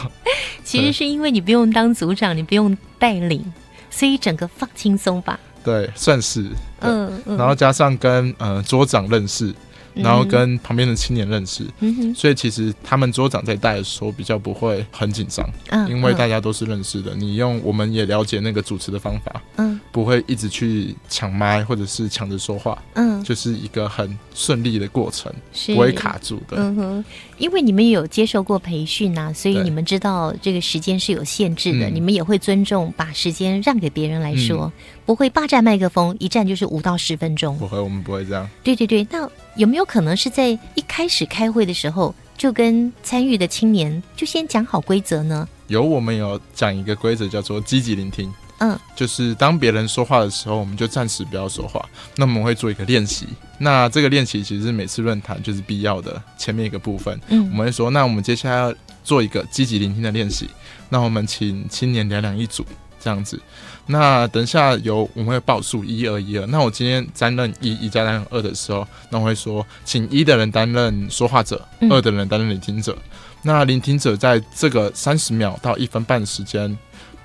[0.62, 3.44] 其实是因为你不用当组长，你不用带领，
[3.90, 5.38] 所以整个放轻松吧。
[5.62, 6.46] 对，算是，
[6.80, 7.36] 嗯嗯。
[7.36, 9.54] 然后加上跟呃桌长认识，
[9.94, 16.16] 然后跟旁边的青年认识，嗯所以其实他们桌长在带的时候比较不会很紧张，嗯因为嗯。
[16.16, 19.80] 大家都是认识的，你用我们也了解那个主持的方法，嗯。
[19.92, 23.22] 不会一直去抢麦或者是抢着说话，嗯。
[23.24, 25.32] 就是一个很顺利的过程，
[25.68, 26.56] 不会卡住的。
[26.56, 27.04] 嗯哼，
[27.38, 31.94] 因为你们也有接受过培训呐、所以你们知道这个时间是有限制的，嗯。
[31.94, 34.72] 你们也会尊重把时间让给别人来说，
[35.10, 37.58] 不会霸占麦克风，一站就是五到十分钟。
[37.58, 38.48] 不会，我们不会这样。
[38.62, 45.48] 对对对，那有没有可能是在一开始开会的时候就跟参与的青年就先讲好规则呢？
[45.66, 51.84] 有我们有讲一个规则叫做积极聆听，嗯，就是当别人说话的时候，我们就暂时不要说话。
[52.14, 53.26] 那我们会做一个练习，
[53.58, 57.20] 那这个练习其实是每次论坛就是必要的前面一个部分。
[57.30, 60.48] 嗯我们会说，那我们接下来要做一个积极聆听的练习。
[60.88, 62.64] 那我们请青年两两一组
[63.00, 63.40] 这样子。
[63.86, 66.46] 那等一下有我们会报数一二一二。
[66.46, 72.96] 那我今天担任一，一加担任二的时候，那我会说，请一的人担任说话者，嗯二的人担任聆听者。
[73.42, 76.78] 那聆听者在这个三十秒到一分半的时间，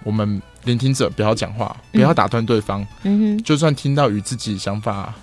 [0.03, 2.87] 我们聆听者不要讲话，不要打断对方。
[3.03, 5.13] 嗯哼，就算听到与自己想法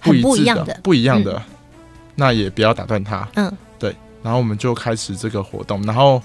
[0.00, 1.40] 不一致不一样的不一样的，
[2.16, 3.28] 那也不要打断他。
[3.34, 3.94] 嗯，对。
[4.22, 6.22] 然后我们就开始这个活动，然后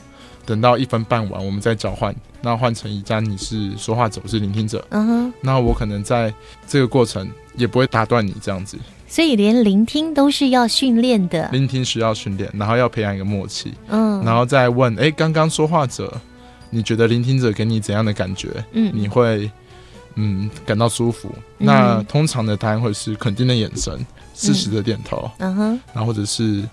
[0.48, 2.16] 等到一分半完，我们再交换。
[2.42, 4.84] 那换成一家你是说话者，我是聆听者。
[4.92, 6.34] 嗯哼，那我可能在
[6.66, 8.78] 这个过程也不会打断你这样子。
[9.10, 11.50] 所以连聆听都是要训练的。
[11.52, 13.74] 聆听需要训练，然后要培养一个默契。
[13.90, 16.16] 嗯然后再问，哎，刚刚说话者，
[16.70, 18.48] 你觉得聆听者给你怎样的感觉？
[18.72, 19.52] 嗯你会
[20.16, 21.30] 嗯感到舒服？
[21.58, 23.94] 那通常的答案会是肯定的眼神，
[24.34, 26.64] 适时的点头，嗯哼，然后或者是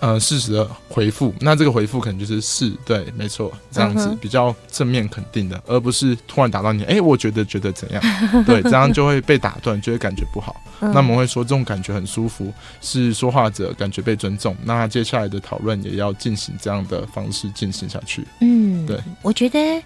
[0.00, 1.34] 呃适时的回复。
[1.40, 8.02] 那这个回复可能就是是对，没错，这样子嗯比较正面肯定的，而不是突然打断你，哎，我觉得觉得怎样？
[8.44, 10.54] 对，这样就会被打断，就会感觉不好。
[10.80, 14.54] 嗯那我们会说这种感觉很舒服，是说话者感觉被尊重。
[14.62, 18.22] 那接下来的讨论也要进行这样的方式进行下去。
[18.40, 19.82] 嗯，对，我觉得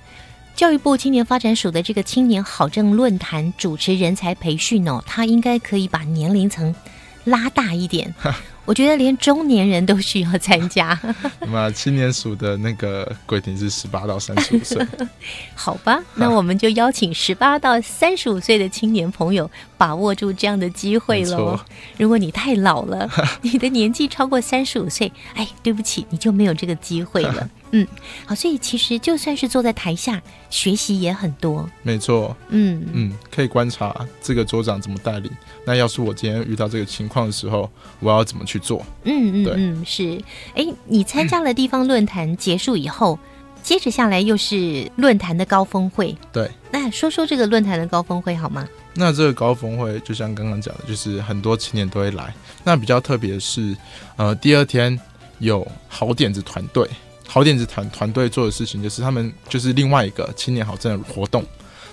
[0.56, 6.75] 教育部青年发展署的这个青年好政论坛主持人才培训哦，他应该可以把年龄层
[7.23, 8.13] 拉大一点。
[8.65, 10.98] 我觉得连中年人都需要参加，
[11.40, 14.87] 那么青年署的那个规定是十八到三十五岁，
[15.54, 16.00] 好吧？
[16.15, 21.58] 那我们就邀请十八到三十五岁的青年朋友把握住这样的机会喽。
[21.96, 23.11] 如果你太老了，
[23.42, 27.50] 你的年纪超过三十五岁，哎，对不起，你就没有这个机会了。
[27.73, 27.87] 嗯，
[28.27, 31.69] 好，所以其实就算是坐在台下学习也很多。
[31.83, 32.37] 没错。
[32.48, 35.31] 嗯嗯，可以观察这个组长怎么带领。
[35.65, 38.85] 那要是我今天遇到这个情况的时候，我要怎么去做？
[39.05, 40.21] 嗯嗯对嗯，是。
[40.55, 43.17] 哎，你参加了地方论坛结束以后，
[43.63, 46.17] 接着下来又是论坛的高峰会。
[46.33, 46.51] 对。
[46.73, 48.67] 那说说这个论坛的高峰会好吗？
[48.94, 52.35] 那这个高峰会就像刚刚讲的，就是很多青年都会来。
[52.65, 53.77] 那比较特别的是，
[54.17, 54.98] 呃，第二天
[55.38, 56.88] 有好点子团队，
[57.27, 61.44] 好点子团团队做的事情，就是他们就是另外一个青年好证的活动。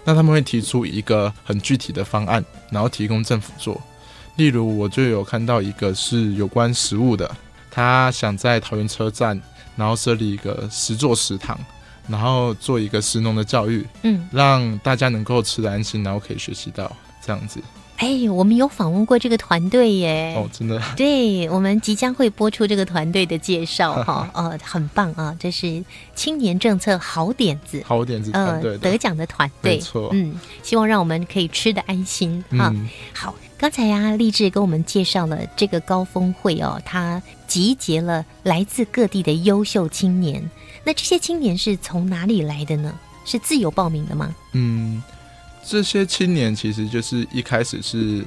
[0.03, 3.79] 那他们会提出一个很具体的方案，然后提供政府做。
[4.37, 7.29] 例如，我就有看到一个是有关食物的，
[7.69, 9.39] 他想在桃园车站，
[9.75, 11.59] 然后设立一个食座食堂，
[12.07, 17.59] 然后做一个食农的教育，嗯，让大家能够吃的安心，然后可以学习到这样子。
[17.97, 20.35] 哎，我们有访问过这个团队耶！
[20.37, 20.79] 哦，真的。
[20.95, 25.35] 对，我们即将会播出这个团队的介绍哈， 哦，很棒啊！
[25.39, 25.83] 这是
[26.13, 30.09] 青年政策好点子，好点子团队得奖的团队，没错。
[30.13, 32.71] 嗯，希望让我们可以吃的安心哈。
[33.15, 40.47] 好，刚才呀，励志跟我们介绍了这个高峰会哦，它集结了来自各地的优秀青年。
[40.83, 42.93] 那这些青年是从哪里来的呢？
[43.25, 44.35] 是自由报名的吗？
[44.53, 45.01] 嗯。
[45.69, 48.23] 这些青年其实就是一开始是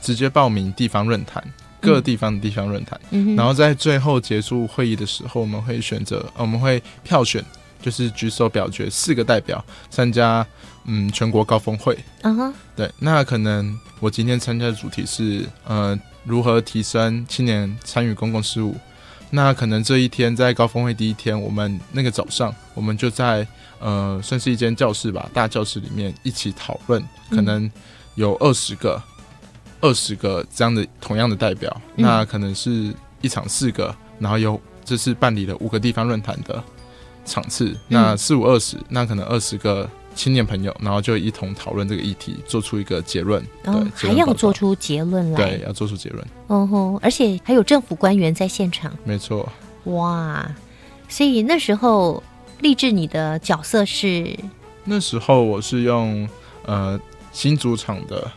[0.00, 1.44] 直接报名地方论坛，
[1.78, 7.44] 各地方的地方论坛，嗯然后在最后结束会议的时候，我们会选择，我们会票选，
[7.80, 10.46] 就是举手表决四个代表参加，
[10.84, 11.98] 嗯，全国高峰会。
[12.22, 18.76] 嗯哼，对，那可能我今天参加的主题是，呃，如何提升青年参与公共事务。
[19.30, 23.46] 那可能这一天在高峰会第一天，我们那个早上，我们就在。
[23.82, 27.70] 呃，算是一间教室吧，大教室里面一起讨论，可能
[28.14, 29.02] 有二十个、
[29.80, 36.62] 二十个这样的同样的代表，那可能是一场四个，然后有这次办理了五个地方论坛的
[37.24, 49.48] 场次，那四五二十，那可能二十个青年朋友，然后就一同讨论这个议题，做出一个结论，对，还要做出结论来，对，要做出结论，哦吼，而且还有政府官员在现场，没错，
[49.84, 50.46] 哇，
[51.08, 52.22] 所以那时候。
[52.60, 54.38] 励志，你的角色是？
[54.84, 56.28] 那时候我是用
[56.66, 57.00] 呃
[57.32, 58.30] 新主场的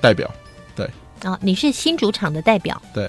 [0.00, 0.28] 代表，
[0.74, 0.90] 对。
[1.22, 3.08] 啊，你是新主场的代表，对。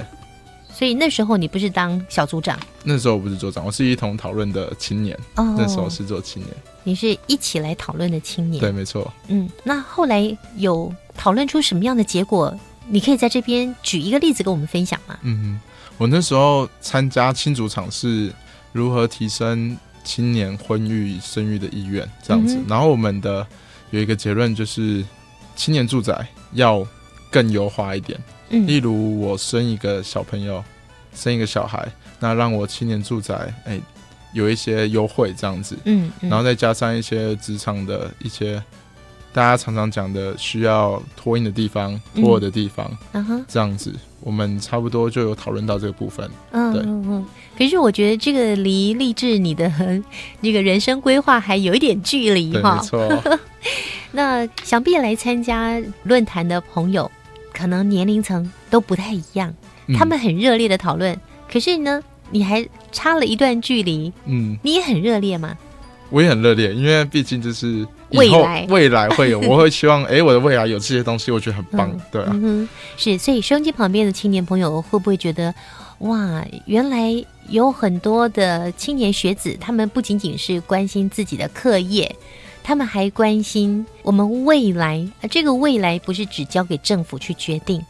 [0.78, 2.60] 所以那时候你不是当小组长？
[2.84, 5.18] 那时候我不是组长，我是一同讨论的青年。
[5.36, 5.56] 哦。
[5.58, 6.56] 那时候是做青年。
[6.84, 8.62] 你是一起来讨论的青年？
[8.62, 9.12] 对，没错。
[9.28, 12.54] 嗯，那后来有讨论出什么样的结果？
[12.88, 15.18] 你可以在这边举一个例子跟我们分享吗？
[15.24, 15.60] 嗯，
[15.98, 18.32] 我那时候参加青主场是
[18.72, 19.76] 如何提升。
[20.04, 23.46] 青年婚育生育的意愿这样子，然后我们的
[23.90, 25.04] 有一个结论就是，
[25.54, 26.88] 青年住宅要
[27.30, 28.18] 更优化一点。
[28.50, 30.64] 嗯，例如我生一个小朋友，
[31.14, 31.88] 生一个小孩，
[32.20, 33.80] 那让我青年住宅哎
[34.34, 35.78] 有一些优惠这样子。
[35.86, 38.62] 嗯，然后再加上一些职场的一些
[39.34, 42.92] 大家常常讲的需要托婴的地方、托儿的地方，
[43.48, 43.94] 这样子。
[44.22, 47.24] 我们差不多就有讨论到这个部分，嗯，对，嗯，
[47.58, 49.72] 可是我觉得这个离励志你的
[50.42, 53.40] 那个人生规划还有一点距离哈，没错。
[54.12, 57.10] 那想必来参加论坛的朋友，
[57.58, 59.52] 可能年龄层都不太一样，
[59.98, 61.20] 他们很热烈的讨论，
[61.52, 65.58] 可是呢，你还差了一段距离，嗯，你也很热烈吗？
[66.10, 72.34] 我也很热烈，因为毕竟就是未来未来会有， 我会希望哎，我的未来有这些东西，我觉得很棒，对啊。
[72.96, 75.54] 是，所以收音机旁边的青年朋友会不会觉得，
[76.00, 77.12] 哇，原来
[77.50, 82.16] 有很多的青年学子，他们不仅仅是关心自己的课业，
[82.68, 85.10] 他们还关心我们未来。
[85.32, 87.82] 这个未来不是只交给政府去决定，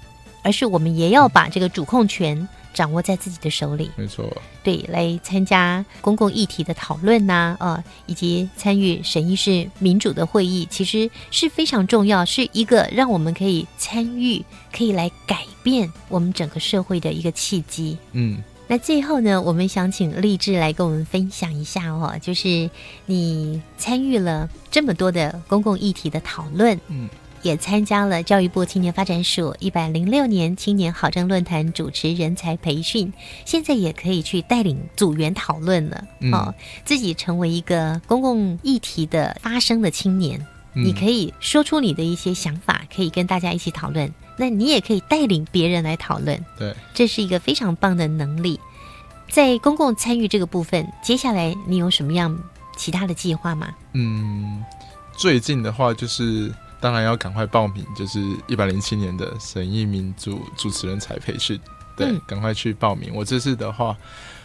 [0.43, 2.47] 而是我们也要把这个主控权。
[2.75, 4.31] 掌握在自己的手里，没错。
[4.63, 17.97] 对，来参加公共议题的讨论呐，呃，以及参与审议式民主的会议，其实是非常重要，是一个让我们可以参与、可以来改变我们整个社会的一个契机。
[18.11, 22.69] 嗯，那最后呢，我们想请励志来跟我们分享一下哦，就是
[23.05, 27.09] 你参与了这么多的公共议题的讨论，嗯。
[27.43, 33.13] 也参加了教育部青年发展署一百零六年青年好政论坛主持人才培训，
[33.45, 36.03] 现在也可以去带领组员讨论了
[36.33, 36.53] 哦，
[36.83, 44.11] 自己成为一个公共议题的发声的青年，你可以说出你的一些想法，可以跟大家一起讨论。
[44.37, 48.59] 那你也可以带领别人来讨论，对，这是一个非常棒的能力。
[49.29, 52.37] 在公共参与这个部分，接下来你有什么样
[52.77, 53.67] 其他的计划吗？
[53.93, 54.63] 嗯，
[55.17, 56.53] 最近的话就是。
[56.79, 61.59] 当然要赶快报名，就是一百零七年的审议民主主持人才培训，
[61.95, 63.11] 对，赶快去报名。
[63.15, 63.97] 我这次的话，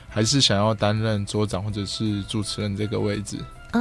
[0.08, 3.36] 还是想要担任桌长或者是主持人这个位置，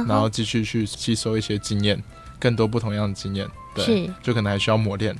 [0.06, 2.00] 然后继续去吸收一些经验，
[2.38, 5.16] 更多不同样的经验，对，就可能还需要磨练。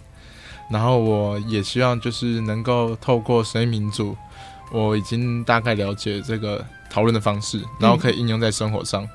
[0.69, 4.17] 然后我也希望就是能够透过声音民主，
[4.71, 9.09] 我已经大概了解这个讨论的方式，然后可以应用在生活上。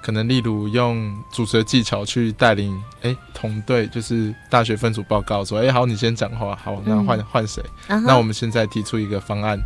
[0.00, 7.62] 可能例如用主持的技巧去带领，哎，同队就是大学分组报告说，哎，好，你先讲话，好，那换换谁？
[7.86, 9.56] 那我们现在提出一个方案，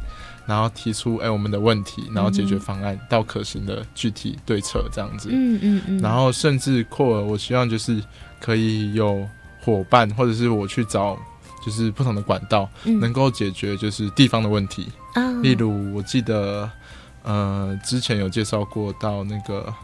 [0.45, 5.31] 然后提出哎我们的问题，然后解决方案到可行的具体对策这样子。
[5.33, 5.99] 嗯嗯嗯。
[6.03, 8.05] 然后甚至扩，我希望就是
[8.39, 9.27] 可以有
[9.67, 11.19] 伙伴，或者是我去找，
[11.62, 14.89] 就是不同的管道，能够解决就是地方的问题。
[15.12, 15.23] 啊。
[15.43, 16.71] 例如，我记得
[17.23, 19.75] 呃之前有介绍过到那个。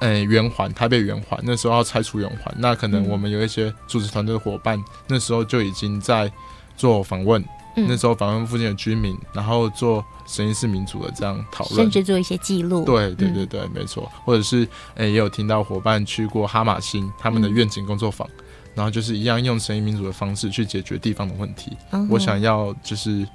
[0.00, 6.30] 呃，圆环台北圆环那时候要拆除圆环，那可能我们有一些组织团队的伙伴，那时候就已经在
[6.76, 7.42] 做访问，
[7.74, 12.84] 那时候访问附近的居民，然后做神医式民主的这样讨论，甚至做一些记录。
[12.84, 14.12] 对对对对，没错。
[14.22, 18.28] 或者是诶，也有听到伙伴去过哈马星他们的愿景工作坊，
[18.74, 21.76] 然后就是一样用神医民主的方式去解决地方的问题。
[22.08, 23.26] 我想要就是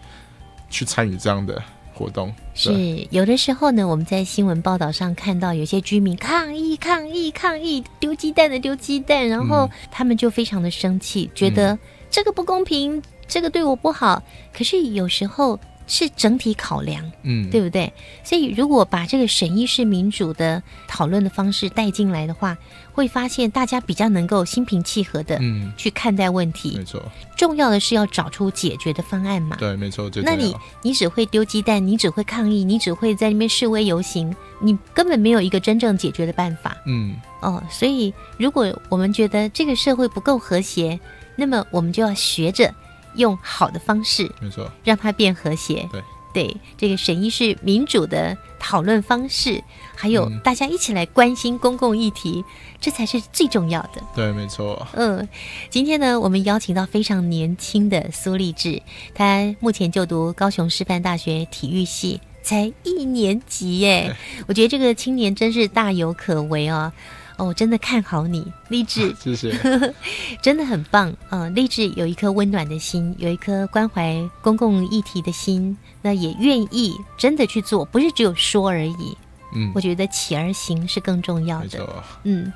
[0.70, 1.62] 去参与这样的。
[1.98, 11.80] 活动是有的时候呢，我们在新闻报道上看到有些居民抗议、抗议、抗议，丢鸡蛋的丢鸡蛋，然后他们就非常的生气，觉得
[12.12, 14.22] 这个不公平，这个对我不好。
[14.54, 15.58] 可是有时候。
[15.88, 17.92] 是整体考量，嗯，对不对？
[18.24, 22.58] 所以如果把这个审议式民主的讨论的方式带进来的话，
[22.92, 26.78] 会发现大家比较能够心平气和的，嗯，去看待问题。
[26.78, 27.02] 没错，
[27.38, 29.58] 重要的是要找出解决的方案嘛。
[29.58, 30.10] 对，没错。
[30.24, 36.76] 那你你只会丢鸡蛋，你只会抗议，你只会在那边示威游行，你根本没有一个真正解决的办法。
[36.86, 41.00] 嗯，哦，所以如果我们觉得这个社会不够和谐，
[41.36, 42.74] 那么我们就要学着。
[43.16, 45.88] 用好的方式，没错，让它变和谐。
[45.91, 46.01] 对
[46.34, 49.63] 对，这个审议是民主的讨论方式，
[49.95, 52.43] 还有大家一起来关心公共议题，
[52.82, 54.03] 这才是最重要的。
[54.13, 54.86] 对，没错。
[54.95, 55.26] 嗯，
[55.70, 58.82] 今天呢，我们邀请到非常年轻的苏立志，
[59.13, 64.13] 他目前就读高雄师范大学体育系，才一年级耶。
[64.45, 66.91] 我觉得这个青年真是大有可为哦。
[67.38, 69.52] 哦，我真的看好你，励志， 谢谢，
[70.42, 71.50] 真的很棒啊！
[71.50, 79.18] 励志有一颗温暖的心，有一颗关怀公共议题的心，那也愿意真的去做，不是只有说而已。
[79.54, 82.04] 嗯，我觉得起而行是更重要的。
[82.24, 82.54] 嗯，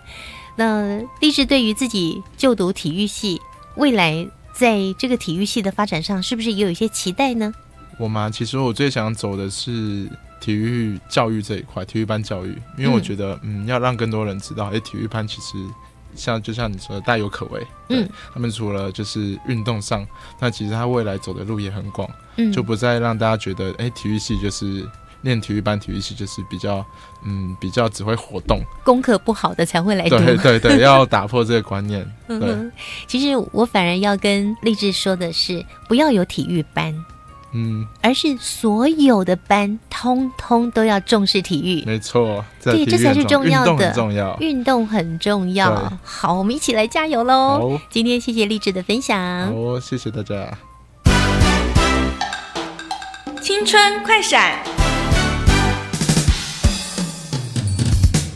[0.55, 3.41] 那励志对于自己就读体育系，
[3.75, 7.53] 未来在这个体育系的发展上，是不是也有一些期待呢？
[7.97, 10.09] 我嘛，其实我最想走的是。
[10.39, 15.57] 体育教育这一块，体育班教育，因为我觉得，嗯，要让更多人知道，哎，体育班其实
[16.15, 17.65] 像就像你说的，大有可为。
[17.89, 20.05] 嗯，他们除了就是运动上，
[20.39, 24.87] 那其实他未来走的路也很广，嗯，就不再让大家觉得，哎，体育系就是
[25.21, 26.85] 练体育班，体育系就是比较，
[27.25, 30.17] 嗯，比较只会活动，功课不好的才会来读。
[30.17, 32.09] 对对对， 要打破这个观念。
[32.27, 32.71] 嗯，
[33.07, 36.95] 其实我反而要跟励志说的是，不要有体育班。
[37.51, 45.91] 嗯，而是所有的班通通都要重视体育，没错，对，这才是重要的，重要，运动很重要。
[46.03, 47.79] 好，我们一起来加油喽！
[47.89, 50.57] 今天谢谢励志的分享，好，谢谢大家。
[53.41, 54.59] 青春快闪，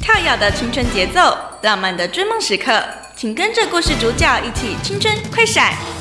[0.02, 2.84] 跳跃的青春节奏，浪漫的追梦时刻，
[3.16, 5.93] 请跟着故事主角一起青春快闪。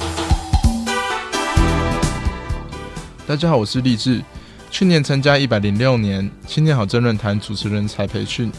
[3.25, 4.21] 大家好，我是励志。
[4.69, 8.51] 去年参加一百零六年青年好政论坛主持人才培训，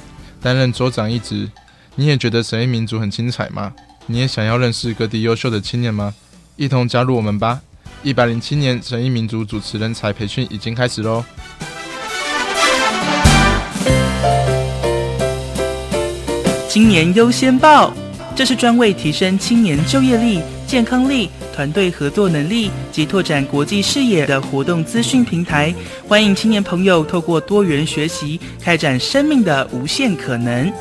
[0.41, 1.49] 担任州长一职。
[1.95, 3.73] 你也觉得神意民族很精彩吗？
[4.05, 6.13] 你也想要认识各地优秀的青年吗？
[6.55, 7.59] 一同加入我们吧！
[8.03, 11.25] 一百零七年神意民族主持人才培训已经开始喽！
[16.69, 17.93] 青年优先报，
[18.33, 21.29] 这是专为提升青年就业力、健康力。
[21.53, 25.73] 团队合作能力及拓展国际视野的活动资讯平台，
[26.07, 30.73] 欢迎青年朋友透过多元学习，开展生命的无限可能。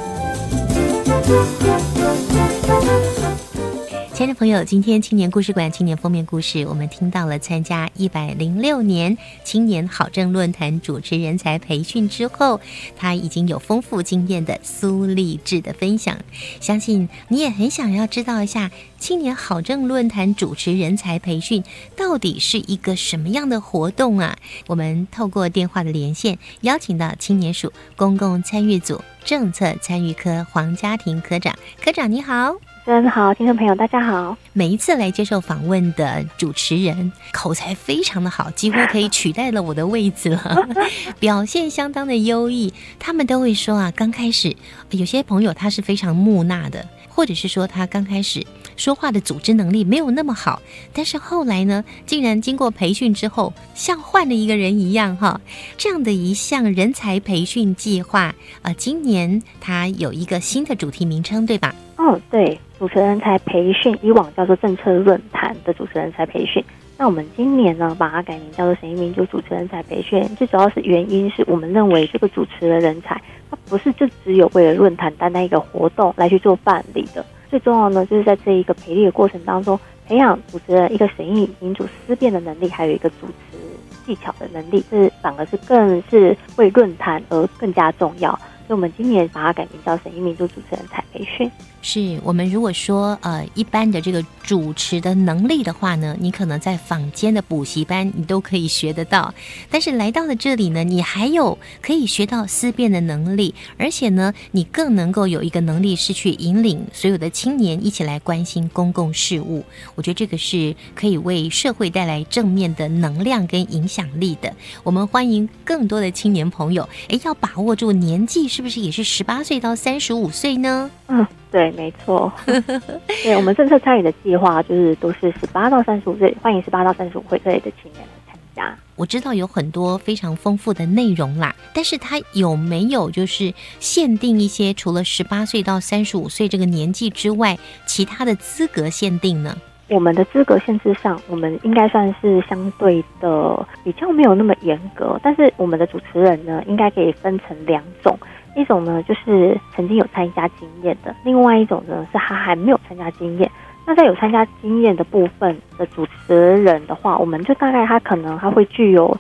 [4.23, 12.61] 亲爱的朋友，今天青年故事馆青年封面故事，我们听到了参加一百零六年青年好政论坛主持人才培训之后，
[12.97, 16.17] 他已经有丰富经验的苏立志的分享。
[16.61, 21.65] 相信你也很想要知道一下青年好政论坛主持人才培训
[21.97, 24.39] 到底是一个什么样的活动啊？
[24.69, 32.55] 我们透过电话的连线，邀请到青年署公共参与组政策参与科黄家庭科长，科长你好。
[32.85, 34.37] 主持人好，听众朋友大家好。
[34.53, 40.69] 每一次来接受访问的主持人口才非常的好，几乎可以取代了我的位置了，
[41.21, 42.75] 表现相当的优异。
[42.99, 44.57] 他们都会说啊，刚开始
[44.91, 48.45] 有些朋友他是非常木讷的，或者是说他刚开始
[48.77, 50.61] 说话的组织能力没有那么好，
[50.93, 55.41] 但是后来呢，竟然经过培训之后，像换了一个人一样哈。
[55.79, 61.73] 这样的一项人才培训计划，呃，今年它有一个新的主题名称，对吧？
[62.03, 66.63] 哦，对，主持人才培训，以往叫做政策论坛的主持人才培训。
[66.99, 70.21] 那我们今年呢，把它改名叫做神医民主主持人才培训。
[70.35, 77.25] 最主要是原因是我们认为这个主持的人才，他不是就只有为了论坛单单一个活动来去做办理的。
[77.49, 79.79] 最重要呢，就是在这一个培力的过程当中，
[80.09, 83.59] 培养主持人一个神意民主思辨的能力，还有一个主持
[84.05, 88.31] 技巧的能力，这反而是更是为论坛而更加重要。
[88.67, 91.51] 所以，我们今年把它改名叫神医民主主持人才培训。
[91.83, 99.35] 是我们如果说呃一般的这个主持的能力的话呢，你可能在坊间的补习班你都可以学得到，
[99.69, 109.65] 但是来到了这里呢，你还有可以学到思辨的能力，而且呢，你更能够有一个能力是去引领所有的青年一起来关心公共事务。
[109.97, 114.55] 我觉得这个是可以为社会带来正面的能量跟影响力的。
[114.85, 120.89] 我们欢迎更多的青年朋友，哎，要把握住年纪是不是也是十八岁到三十五岁呢？
[121.09, 121.27] 嗯。
[121.51, 122.33] 对，没错。
[123.23, 128.77] 对我们政策参与的计划，就是都是十八到三十五岁，欢迎十八到三十五岁这类的青年来参加。
[128.97, 139.57] 我知道有很多非常丰富的内容啦，但是它有没有就是限定一些除了十八岁到三十五岁这个年纪之外，其他的资格限定呢？
[139.89, 148.17] 我们的资格限制上，我们应该算是相对的比较没有那么严格，但是我们的主持人呢，应该可以分成两种。
[148.55, 153.51] 一种呢，就是曾经有参加经验的；另外一种呢，是他还没有参加经验。
[153.87, 159.17] 那在有参加经验的部分的主持人的话，我们就大概他可能他会具有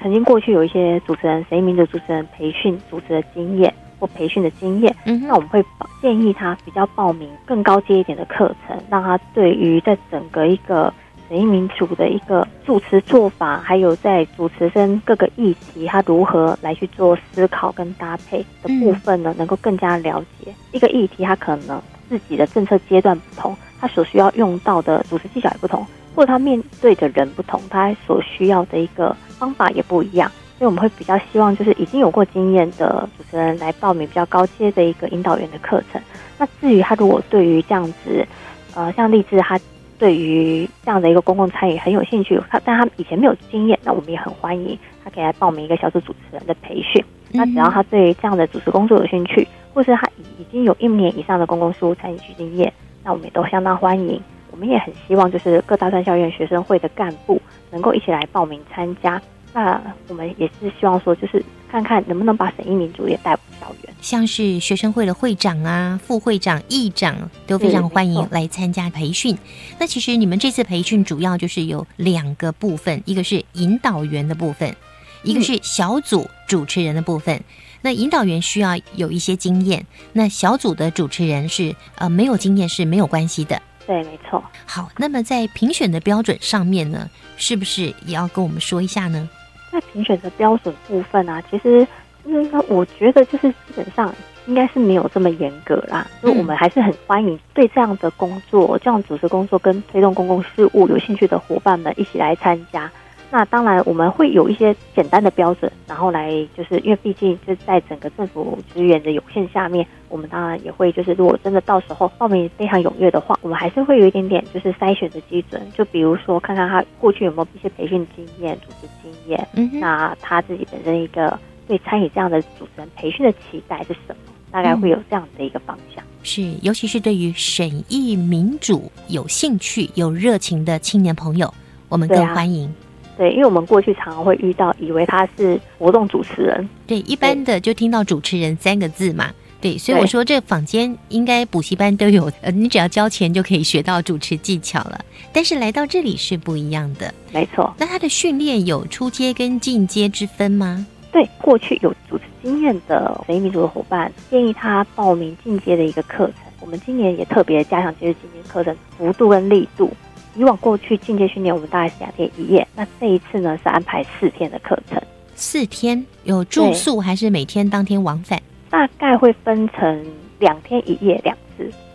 [0.00, 4.94] 曾经过去有一些主持人、谁名的主持人培训主持的经验或培训的经验。
[5.06, 5.64] 嗯，那我们会
[6.00, 10.92] 建议他比较报名更高阶一点的课程，让他对于在整个一个。
[11.30, 19.34] 每一民主的一个主持做法，还有在主持跟各个议题，他如何来去做思考跟搭配的部分呢？
[19.36, 30.32] 能够更加了解一个议题，他可能自己的政策阶段不同，他所需要用到的主持技巧也不同，或者他面对的人不同，他所需要的一个方法也不一样。
[30.58, 36.00] 所以我们会比较希望，就是已经有过经验的主持人来报名比较高阶的一个引导员的课程。
[36.38, 38.26] 那至于他如果对于这样子，
[38.74, 39.60] 呃，像励志他。
[39.98, 47.04] 对于这样的一个公共参与很有兴趣，他但他以前没有经验，那我们也很欢迎他可以来报名一个小组主持人的培训。
[47.30, 52.72] 那只要他对这样的主持工作有兴趣，或是他已经有一年以上的公共事务参与经验，
[53.02, 54.20] 那我们也都相当欢迎。
[54.50, 57.40] 我们也很希望就是各大专校院学生会的干部
[57.70, 59.20] 能够一起来报名参加。
[59.52, 69.36] 那我们也是希望说，就是看看能不能把审议民主也带入校园，像是学生会的会长啊、副会长、议长都非常欢迎来参加培训。
[69.78, 74.74] 那其实你们这次培训主要就是有两个部分，一个是引导员的部分，
[75.22, 77.42] 一个是小组主持人的部分。
[77.80, 83.60] 那引导员需要有一些经验，那小组的主持人是呃没有经验是没有关系的。
[83.86, 84.42] 对，没错。
[84.66, 89.28] 好，那么在评选的标准上面呢，是不是也要跟我们说一下呢？
[89.70, 91.86] 在评选的标准部分啊，其实，
[92.24, 94.14] 嗯，我觉得就是基本上
[94.46, 96.06] 应该是没有这么严格啦。
[96.22, 102.90] 就我们还是很欢迎对这样的工作、这样组织工作跟推动公共事务有兴趣的伙伴们一起来参加。
[103.30, 124.32] 那当然我们会有一些简单的标准，然后来就是因为毕竟就在整个政府资源的有限下面，我们当然也会就是如果真的到时候报名非常踊跃的话，我们还是会有一点点就是筛选的基准，就比如说看看他过去有没有一些培训经验、组织经验，嗯那他自己本身一个对参与这样的主持人培训的期待是什么？
[124.50, 126.02] 大概会有这样的一个方向。
[126.22, 131.52] 是，尤其是对于审议民主有兴趣、有热情的青年朋友，
[131.90, 132.74] 我们更欢迎。
[133.18, 136.66] 对，因为我们过去常常会遇到，以为他是活动主持人。
[136.86, 139.30] 对，一般的就听到主持人三个字嘛。
[139.60, 145.00] 对，所以我说这坊间应该补习班都有，呃，你只要交钱就可以学到主持技巧了。
[145.32, 147.74] 但是来到这里是不一样的，没错。
[147.76, 150.86] 那他的训练有出阶跟进阶之分吗？
[151.10, 156.34] 对，过去有主持经验的美民族的伙伴建议他报名进阶的一个课程。
[156.60, 159.90] 我们今年也特别加强这些进阶课程幅度跟力度。
[160.38, 162.64] 以往过去进阶训练，我们大概是两天一夜。
[162.76, 165.02] 那这一次呢，是安排四天的课程。
[165.34, 168.40] 四天有住宿还是每天当天往返？
[168.70, 170.06] 大概会分成
[170.38, 171.42] 两天一夜两次。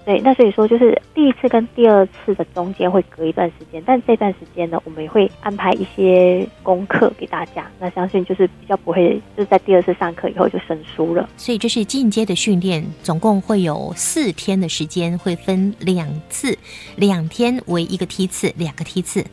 [0.05, 7.65] 对，那所以说就是第一次跟第二次的中间会隔一段时间，但这段时间呢，我们也会安排一些功课给大家。
[7.79, 11.29] 那相信就是比较不会就是在第二次上课以后就生疏了。
[11.37, 16.57] 所以这是进阶的训练，总共会有四天的时间，会分两次，
[16.97, 19.23] 两天为一个梯次，两个梯次。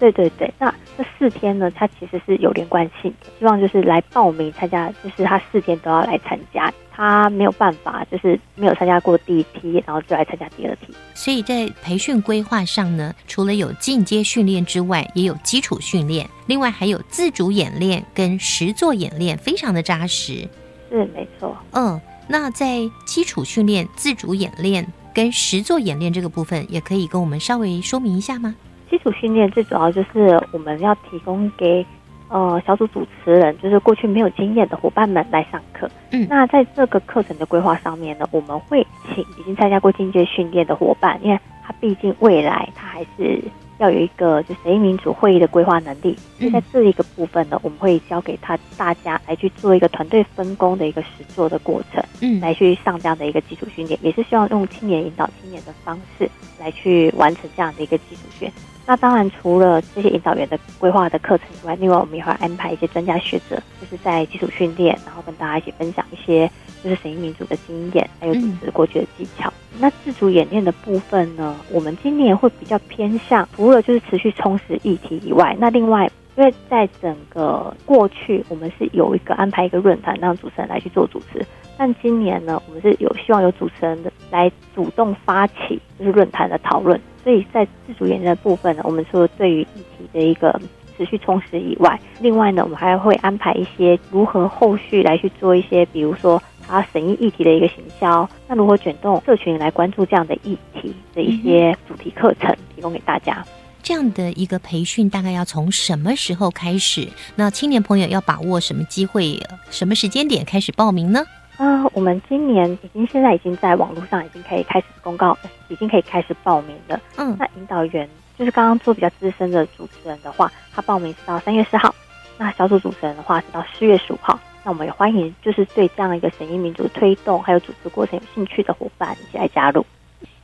[0.00, 3.30] 对对对，那这四天呢，它其实是有连贯性的。
[3.38, 6.72] 希望就是来报名参加，就是他四天都要来参加。
[6.90, 10.92] 他没有办法，就是没有参加过第一梯，然后就来参加第二梯。
[11.14, 20.48] 所以在培训规划上呢，除了有进阶训练之外，也有基础训练，另外还有自主演练跟实作演练，非常的扎实。
[20.90, 21.56] 是没错。
[21.72, 21.98] 嗯，
[22.28, 28.54] 那在基础训练、自主演练跟实作演练这个部分，也可以跟我们稍微说明一下吗？
[28.90, 31.86] 基础训练最主要就是我们要提供给
[32.28, 35.88] 呃小组主持人，就是过去没有经验的伙伴们来上课。
[36.10, 43.40] 嗯，那在这个课程的规划上面呢，我们会请已经参加过进阶训练的伙伴，因为他毕竟未来他还是
[43.80, 46.16] 要有一个就随意民主会议的规划能力。
[46.38, 58.52] 所以在这一个部分呢，我们会交给他大家来去做一个团队分工的一个实作的过程，嗯，来去上这样的一个基础训练，也是希望用青年引导青年的方式来去完成这样的一个基础训练。
[58.86, 66.50] 那当然，除了这些引导员的规划的课程以外，另外我们也会安排一些专家学者，就是在基础训练，然后跟大家一起分享一些
[66.82, 69.52] 就是审议民主的经验，还有主持过去的技巧。
[69.78, 76.10] 那自主演练的部分呢，我们今年会比较偏向，除了就是持续充实议题以外，那另外。
[76.36, 81.44] 因为在整个过去，我们是有一个安排一个论坛，让主持人来去做主持。
[81.76, 86.98] 但今年呢，我们是有希望有主持人的来主动发起，就是论坛的讨论。
[87.22, 90.58] 所以在自主演练的部分呢，我们除了对于议题的一个
[90.96, 96.40] 持续充实以外，另外呢，我们还会安排一些如何后续来去做一些，比如说
[96.70, 103.44] 他审议议题的一个行销，那如何卷动社群来关注这样的议题的一些主题课程，提供给大家。
[103.82, 107.08] 这样的一个培训大概要从什么时候开始？
[107.34, 109.40] 那青年朋友要把握什么机会？
[109.70, 111.24] 什么时间点开始报名呢？
[111.56, 115.36] 啊，我们今年已经现在已经在网络上已经可以开始公告，
[115.68, 117.00] 已经可以开始报名了。
[117.16, 118.08] 嗯，那引导员
[118.38, 121.94] 就是刚刚做比较资深的主持人的话，他报名是到三月四号。
[122.38, 124.38] 那小组主持人的话是到四月十五号。
[124.62, 129.84] 那我们也欢迎就是对这样一个审议民主推动还有组织过程有兴趣的伙伴一起来加入。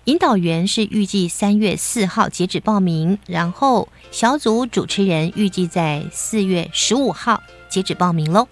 [0.04, 8.46] 引导员是预计三月四号截止报名，然后小组主持人预计在四月十五号截止报名喽。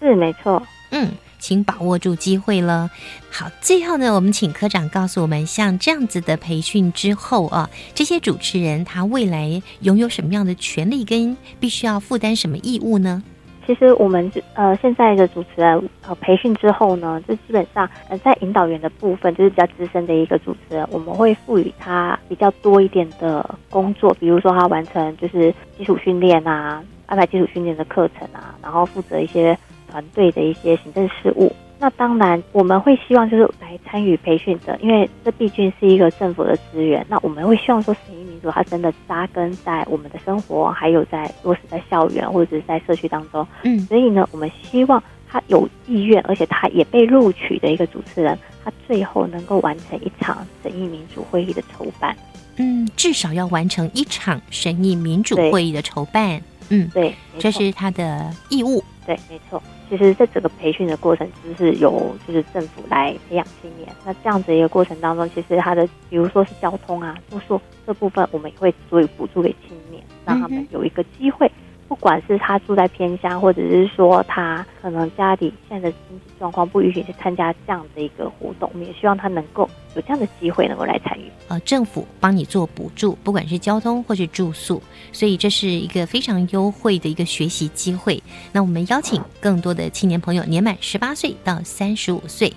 [0.00, 2.90] 是没错，嗯，请把握住机会了。
[3.30, 13.22] 好，最后呢，我们请科长告诉我们，像这样子的培训之后啊，这些主持人他未来拥有什么样的权利跟必须要负担什么义务呢？
[13.70, 29.56] 其实我们呃现在的主持人呃培训之后呢，就基本上呃在引导员的部分，就是比较资深的一个主持人，我们会赋予他比较多一点的工作，比如说他完成就是基础训练啊，安排基础训练的课程啊，然后负责一些
[29.88, 31.52] 团队的一些行政事务。
[31.82, 37.04] 那当然，我们会希望就是来参与培训的，因为这毕竟是一个政府的资源。
[37.08, 43.46] 那我们会希望说，审议民主它真的扎根在我们的生活，还有在落实在校园或者是在社区当中。
[43.62, 52.14] 嗯，所以呢，我们希望他有意愿，而且他也被录取的一个主持人，他最后能够完成一场审议民主会议的筹办。
[52.58, 56.38] 嗯，至少要完成一场审议民主会议的筹办。
[56.68, 58.84] 嗯，对，这是他的义务。
[59.10, 59.60] 对，没错。
[59.88, 63.88] 其实，在整个培训的过程，就是由就是政府来培养青年。
[64.04, 71.50] 那这样子一个过程当中，其实他的，比如说是交通啊、住宿这部分，我们也会做补助给青年，让他们有一个机会。
[71.88, 81.30] 不管是他住在偏乡，或者是说他可能家里现在的经济状况不允许去参加这样的一个活动，我们也希望他能够有这样的机会能够来参与。
[81.48, 84.82] 呃，政府帮你做补助，不管是交通或是住宿，
[85.12, 88.22] 所以这是一个非常优惠的一个学习机会。
[88.52, 92.52] 那我们邀请更多的青年朋友，年满十八岁到三十五岁。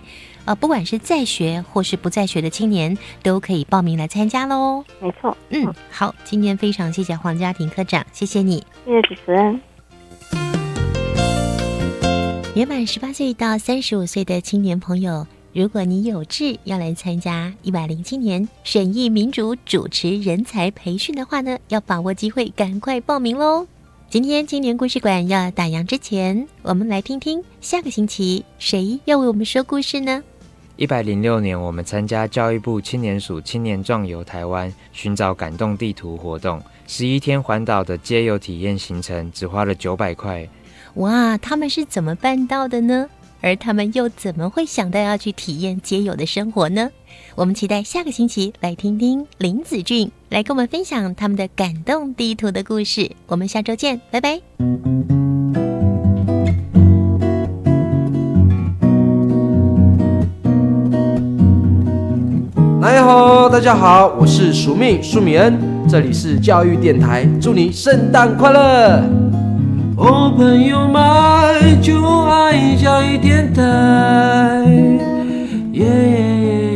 [0.46, 4.84] 呃，不管是在学或是不在学的青年，都可以报名来参加喽。
[5.00, 9.60] 没错，嗯，好，今天非常谢谢黄家庭科长，谢谢你，谢谢主持人。
[12.54, 23.68] 年满十八岁到三十五岁的青年朋友，如果你有志要来参加一百零七年审议民主主持人才培训的话呢，要把握机会，赶快报名喽！
[24.10, 30.24] 今天青年故事馆要打烊之前，我们来听听下个星期谁要为我们说故事呢？
[30.76, 40.50] 一百零六年，我们参加教育部青年署青年壮游台湾，寻找感动地图活动，十一天环岛的街游体验行程，只花了九百块。
[40.96, 43.08] 哇，他们是怎么办到的呢？
[43.44, 46.90] 而他们又怎么会想到要去体验街友的生活呢？
[47.36, 53.12] 我们期待下个星期来听听林子俊来跟我们分享他们的感动地图的故事。
[53.28, 54.40] 我们下周见，拜拜。
[62.82, 69.04] 大家好，大家好，我是署命苏米恩，这里是教育电台，祝你圣诞快乐。
[69.96, 73.62] 哦，朋友们，就爱教育电台，
[75.74, 76.73] 耶耶耶。